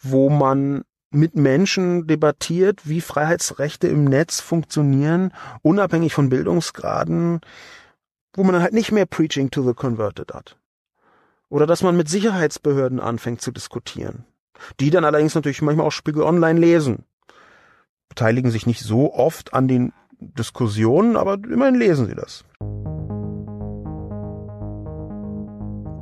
[0.01, 7.41] wo man mit Menschen debattiert, wie Freiheitsrechte im Netz funktionieren, unabhängig von Bildungsgraden,
[8.33, 10.57] wo man halt nicht mehr Preaching to the Converted hat.
[11.49, 14.25] Oder dass man mit Sicherheitsbehörden anfängt zu diskutieren.
[14.79, 17.05] Die dann allerdings natürlich manchmal auch Spiegel Online lesen.
[18.07, 22.45] Beteiligen sich nicht so oft an den Diskussionen, aber immerhin lesen sie das.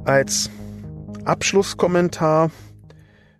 [0.06, 0.50] Als
[1.26, 2.52] Abschlusskommentar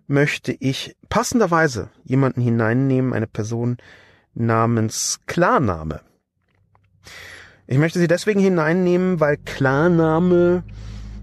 [0.06, 3.76] möchte ich passenderweise jemanden hineinnehmen, eine Person
[4.34, 6.00] namens Klarname.
[7.70, 10.64] Ich möchte sie deswegen hineinnehmen, weil Klarname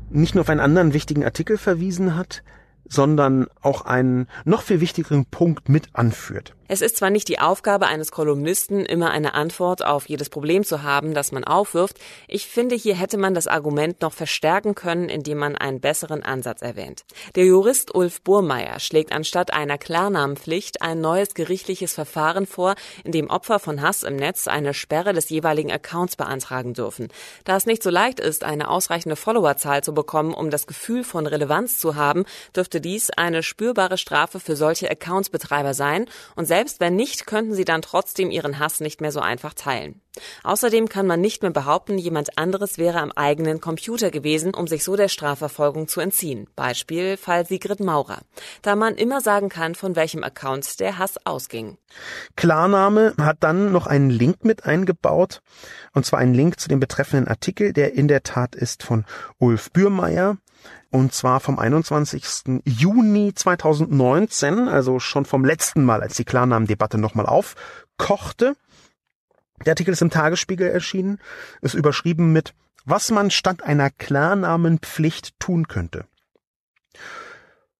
[0.09, 2.41] nicht nur auf einen anderen wichtigen Artikel verwiesen hat,
[2.87, 6.55] sondern auch einen noch viel wichtigeren Punkt mit anführt.
[6.69, 10.83] Es ist zwar nicht die Aufgabe eines Kolumnisten, immer eine Antwort auf jedes Problem zu
[10.83, 11.97] haben, das man aufwirft.
[12.27, 16.61] Ich finde, hier hätte man das Argument noch verstärken können, indem man einen besseren Ansatz
[16.61, 17.05] erwähnt.
[17.35, 23.29] Der Jurist Ulf Burmeier schlägt anstatt einer Klarnamenpflicht ein neues gerichtliches Verfahren vor, in dem
[23.29, 27.07] Opfer von Hass im Netz eine Sperre des jeweiligen Accounts beantragen dürfen.
[27.45, 31.27] Da es nicht so leicht ist, eine ausreichende Followerzahl zu bekommen, um das Gefühl von
[31.27, 36.95] Relevanz zu haben, dürfte dies eine spürbare Strafe für solche Accountsbetreiber sein und selbst wenn
[36.95, 40.01] nicht, könnten sie dann trotzdem ihren Hass nicht mehr so einfach teilen.
[40.41, 44.83] Außerdem kann man nicht mehr behaupten, jemand anderes wäre am eigenen Computer gewesen, um sich
[44.83, 46.47] so der Strafverfolgung zu entziehen.
[46.55, 48.21] Beispiel Fall Sigrid Maurer.
[48.63, 51.77] Da man immer sagen kann, von welchem Account der Hass ausging.
[52.35, 55.43] Klarname hat dann noch einen Link mit eingebaut,
[55.93, 59.05] und zwar einen Link zu dem betreffenden Artikel, der in der Tat ist von
[59.37, 60.37] Ulf Bürmeier
[60.89, 62.61] und zwar vom 21.
[62.65, 68.55] Juni 2019, also schon vom letzten Mal, als die Klarnamendebatte nochmal aufkochte.
[69.65, 71.19] Der Artikel ist im Tagesspiegel erschienen,
[71.61, 72.53] ist überschrieben mit
[72.85, 76.05] Was man statt einer Klarnamenpflicht tun könnte.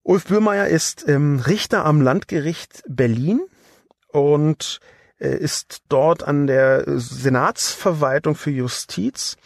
[0.03, 3.41] Ulf Bürmeier ist ähm, Richter am Landgericht Berlin
[4.07, 4.79] und
[5.19, 9.37] äh, ist dort an der Senatsverwaltung für Justiz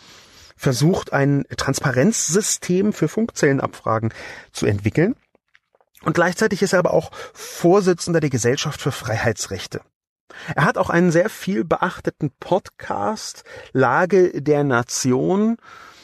[0.62, 4.14] versucht, ein Transparenzsystem für Funkzellenabfragen
[4.52, 5.16] zu entwickeln.
[6.04, 9.82] Und gleichzeitig ist er aber auch Vorsitzender der Gesellschaft für Freiheitsrechte.
[10.56, 13.44] Er hat auch einen sehr viel beachteten Podcast,
[13.74, 15.58] Lage der Nation,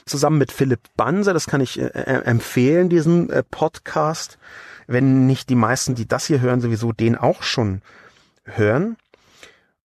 [0.07, 1.35] zusammen mit Philipp Banser.
[1.35, 4.39] Das kann ich äh, äh empfehlen, diesen äh, Podcast.
[4.87, 7.83] Wenn nicht die meisten, die das hier hören, sowieso den auch schon
[8.43, 8.97] hören.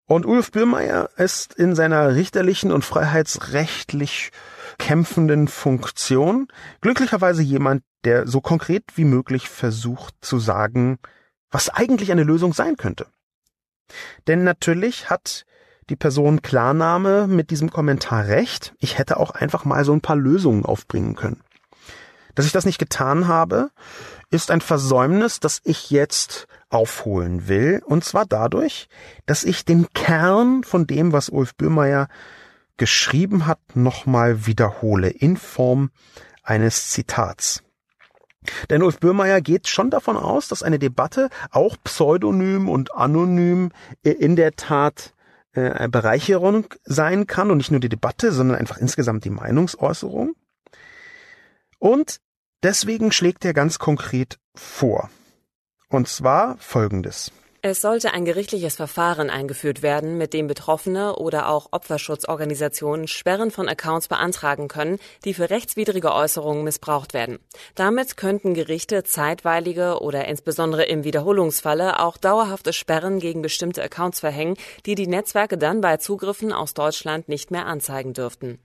[0.07, 4.31] Und Ulf Bürmeier ist in seiner richterlichen und freiheitsrechtlich
[4.77, 6.47] kämpfenden Funktion.
[6.81, 10.99] Glücklicherweise jemand, der so konkret wie möglich versucht zu sagen,
[11.51, 13.07] was eigentlich eine Lösung sein könnte.
[14.27, 15.45] Denn natürlich hat
[15.89, 18.73] die Person Klarname mit diesem Kommentar recht.
[18.79, 21.43] Ich hätte auch einfach mal so ein paar Lösungen aufbringen können.
[22.35, 23.69] Dass ich das nicht getan habe,
[24.31, 27.83] ist ein Versäumnis, das ich jetzt aufholen will.
[27.85, 28.87] Und zwar dadurch,
[29.25, 32.07] dass ich den Kern von dem, was Ulf Böhmeier
[32.77, 35.91] geschrieben hat, nochmal wiederhole in Form
[36.43, 37.63] eines Zitats.
[38.69, 43.71] Denn Ulf Böhmeier geht schon davon aus, dass eine Debatte auch pseudonym und anonym
[44.01, 45.13] in der Tat
[45.53, 50.33] äh, Bereicherung sein kann und nicht nur die Debatte, sondern einfach insgesamt die Meinungsäußerung.
[51.79, 52.19] Und
[52.63, 55.09] deswegen schlägt er ganz konkret vor.
[55.89, 57.31] Und zwar Folgendes.
[57.65, 63.69] Es sollte ein gerichtliches Verfahren eingeführt werden, mit dem Betroffene oder auch Opferschutzorganisationen Sperren von
[63.69, 67.39] Accounts beantragen können, die für rechtswidrige Äußerungen missbraucht werden.
[67.73, 74.57] Damit könnten Gerichte zeitweilige oder insbesondere im Wiederholungsfalle auch dauerhafte Sperren gegen bestimmte Accounts verhängen,
[74.85, 78.59] die die Netzwerke dann bei Zugriffen aus Deutschland nicht mehr anzeigen dürften.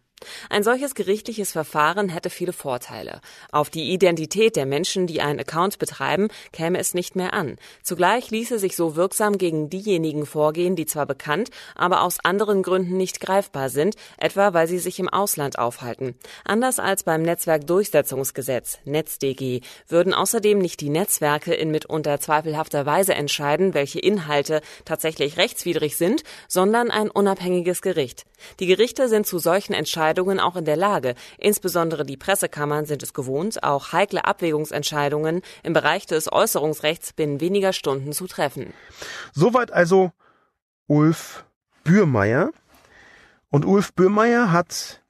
[0.51, 3.21] Ein solches gerichtliches Verfahren hätte viele Vorteile.
[3.53, 7.57] Auf die Identität der Menschen, die einen Account betreiben, käme es nicht mehr an.
[7.83, 12.97] Zugleich ließe sich so wirksam gegen diejenigen vorgehen, die zwar bekannt, aber aus anderen Gründen
[12.97, 16.15] nicht greifbar sind, etwa weil sie sich im Ausland aufhalten.
[16.45, 23.75] Anders als beim Netzwerkdurchsetzungsgesetz, NetzDG, würden außerdem nicht die Netzwerke in mitunter zweifelhafter Weise entscheiden,
[23.75, 28.25] welche Inhalte tatsächlich rechtswidrig sind, sondern ein unabhängiges Gericht.
[28.61, 31.15] Die Gerichte sind zu solchen Entscheidungen Entscheidungen auch in der Lage.
[31.37, 37.75] Insbesondere die Pressekammern sind es gewohnt, auch heikle Abwägungsentscheidungen im Bereich des Äußerungsrechts binnen weniger
[37.75, 38.73] Stunden zu treffen.
[39.35, 40.13] Soweit also
[40.87, 41.45] Ulf
[41.85, 42.51] Bürmeier.
[43.51, 45.03] Und Ulf Bürmeier hat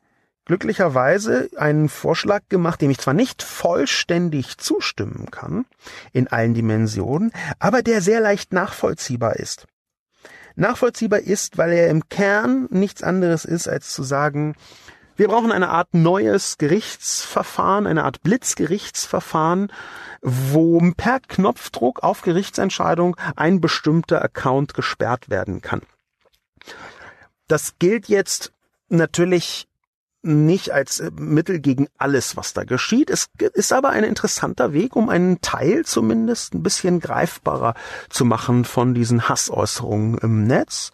[0.47, 5.65] glücklicherweise einen Vorschlag gemacht, dem ich zwar nicht vollständig zustimmen kann,
[6.13, 7.31] in allen Dimensionen,
[7.61, 9.67] aber der sehr leicht nachvollziehbar ist.
[10.59, 14.57] Nachvollziehbar ist, weil er im Kern nichts anderes ist, als zu sagen,
[15.15, 19.73] wir brauchen eine Art neues Gerichtsverfahren, eine Art Blitzgerichtsverfahren,
[20.21, 25.83] wo per Knopfdruck auf Gerichtsentscheidung ein bestimmter Account gesperrt werden kann.
[27.47, 28.53] Das gilt jetzt
[28.89, 29.68] natürlich
[30.29, 33.11] nicht als äh, Mittel gegen alles, was da geschieht.
[33.11, 37.75] Es ist aber ein interessanter Weg, um einen Teil zumindest ein bisschen greifbarer
[38.11, 40.93] zu machen von diesen Hassäußerungen im Netz.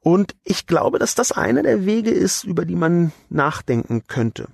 [0.00, 4.48] Und ich glaube, dass das einer der Wege ist, über die man nachdenken könnte.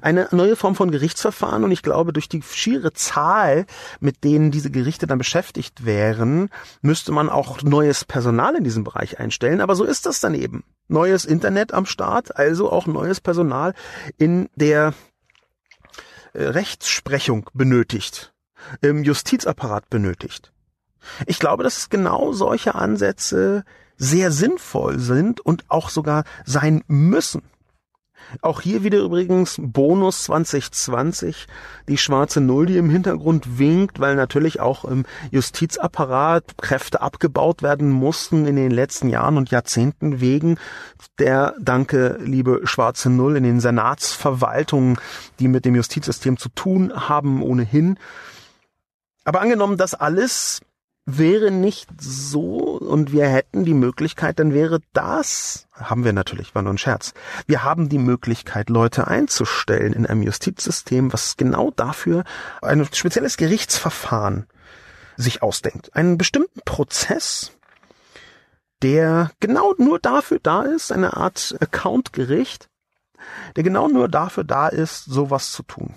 [0.00, 3.66] Eine neue Form von Gerichtsverfahren und ich glaube, durch die schiere Zahl,
[4.00, 9.18] mit denen diese Gerichte dann beschäftigt wären, müsste man auch neues Personal in diesem Bereich
[9.18, 9.60] einstellen.
[9.60, 10.64] Aber so ist das dann eben.
[10.88, 13.74] Neues Internet am Start, also auch neues Personal
[14.18, 14.94] in der
[16.32, 18.32] äh, Rechtsprechung benötigt,
[18.80, 20.52] im Justizapparat benötigt.
[21.26, 23.64] Ich glaube, dass genau solche Ansätze
[23.96, 27.42] sehr sinnvoll sind und auch sogar sein müssen.
[28.40, 31.46] Auch hier wieder übrigens Bonus 2020,
[31.88, 37.90] die schwarze Null, die im Hintergrund winkt, weil natürlich auch im Justizapparat Kräfte abgebaut werden
[37.90, 40.58] mussten in den letzten Jahren und Jahrzehnten wegen
[41.18, 44.96] der, danke, liebe schwarze Null, in den Senatsverwaltungen,
[45.38, 47.98] die mit dem Justizsystem zu tun haben ohnehin.
[49.24, 50.60] Aber angenommen, das alles
[51.04, 56.62] wäre nicht so und wir hätten die Möglichkeit, dann wäre das, haben wir natürlich, war
[56.62, 57.12] nur ein Scherz,
[57.46, 62.24] wir haben die Möglichkeit, Leute einzustellen in einem Justizsystem, was genau dafür
[62.60, 64.46] ein spezielles Gerichtsverfahren
[65.16, 65.94] sich ausdenkt.
[65.94, 67.52] Einen bestimmten Prozess,
[68.82, 72.68] der genau nur dafür da ist, eine Art Accountgericht,
[73.56, 75.94] der genau nur dafür da ist, sowas zu tun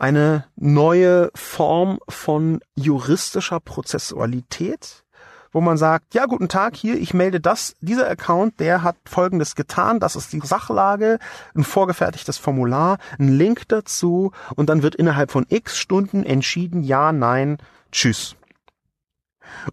[0.00, 5.04] eine neue Form von juristischer Prozessualität,
[5.52, 9.54] wo man sagt, ja, guten Tag, hier, ich melde das, dieser Account, der hat Folgendes
[9.54, 11.18] getan, das ist die Sachlage,
[11.54, 17.12] ein vorgefertigtes Formular, ein Link dazu und dann wird innerhalb von x Stunden entschieden, ja,
[17.12, 17.58] nein,
[17.92, 18.36] tschüss.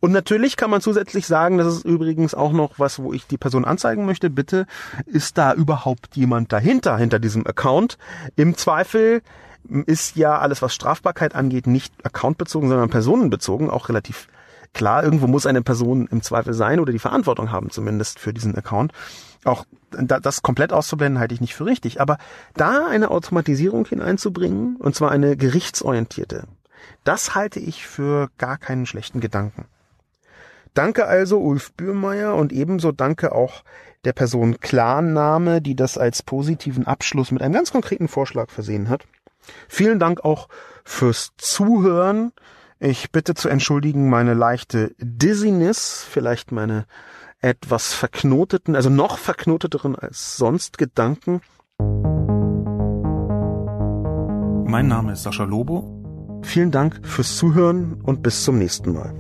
[0.02, 3.38] Und natürlich kann man zusätzlich sagen, das ist übrigens auch noch was, wo ich die
[3.38, 4.32] Person anzeigen möchte.
[4.32, 4.66] Bitte,
[5.06, 8.00] ist da überhaupt jemand dahinter, hinter diesem Account?
[8.36, 9.22] Im Zweifel
[9.86, 14.28] ist ja alles, was Strafbarkeit angeht, nicht accountbezogen, sondern personenbezogen, auch relativ
[14.74, 15.04] klar.
[15.04, 18.94] Irgendwo muss eine Person im Zweifel sein oder die Verantwortung haben, zumindest für diesen Account.
[19.44, 22.02] Auch das komplett auszublenden, halte ich nicht für richtig.
[22.02, 22.18] Aber
[22.56, 26.46] da eine Automatisierung hineinzubringen, und zwar eine gerichtsorientierte,
[27.04, 29.66] das halte ich für gar keinen schlechten Gedanken.
[30.74, 33.64] Danke also Ulf Bührmeier und ebenso danke auch
[34.06, 39.06] der Person Klarname, die das als positiven Abschluss mit einem ganz konkreten Vorschlag versehen hat.
[39.68, 40.48] Vielen Dank auch
[40.84, 42.32] fürs Zuhören.
[42.80, 46.86] Ich bitte zu entschuldigen meine leichte Dizziness, vielleicht meine
[47.40, 51.42] etwas verknoteten, also noch verknoteteren als sonst Gedanken.
[54.70, 56.42] Mein Name ist Sascha Lobo.
[56.44, 59.14] Vielen Dank fürs Zuhören und bis zum nächsten Mal.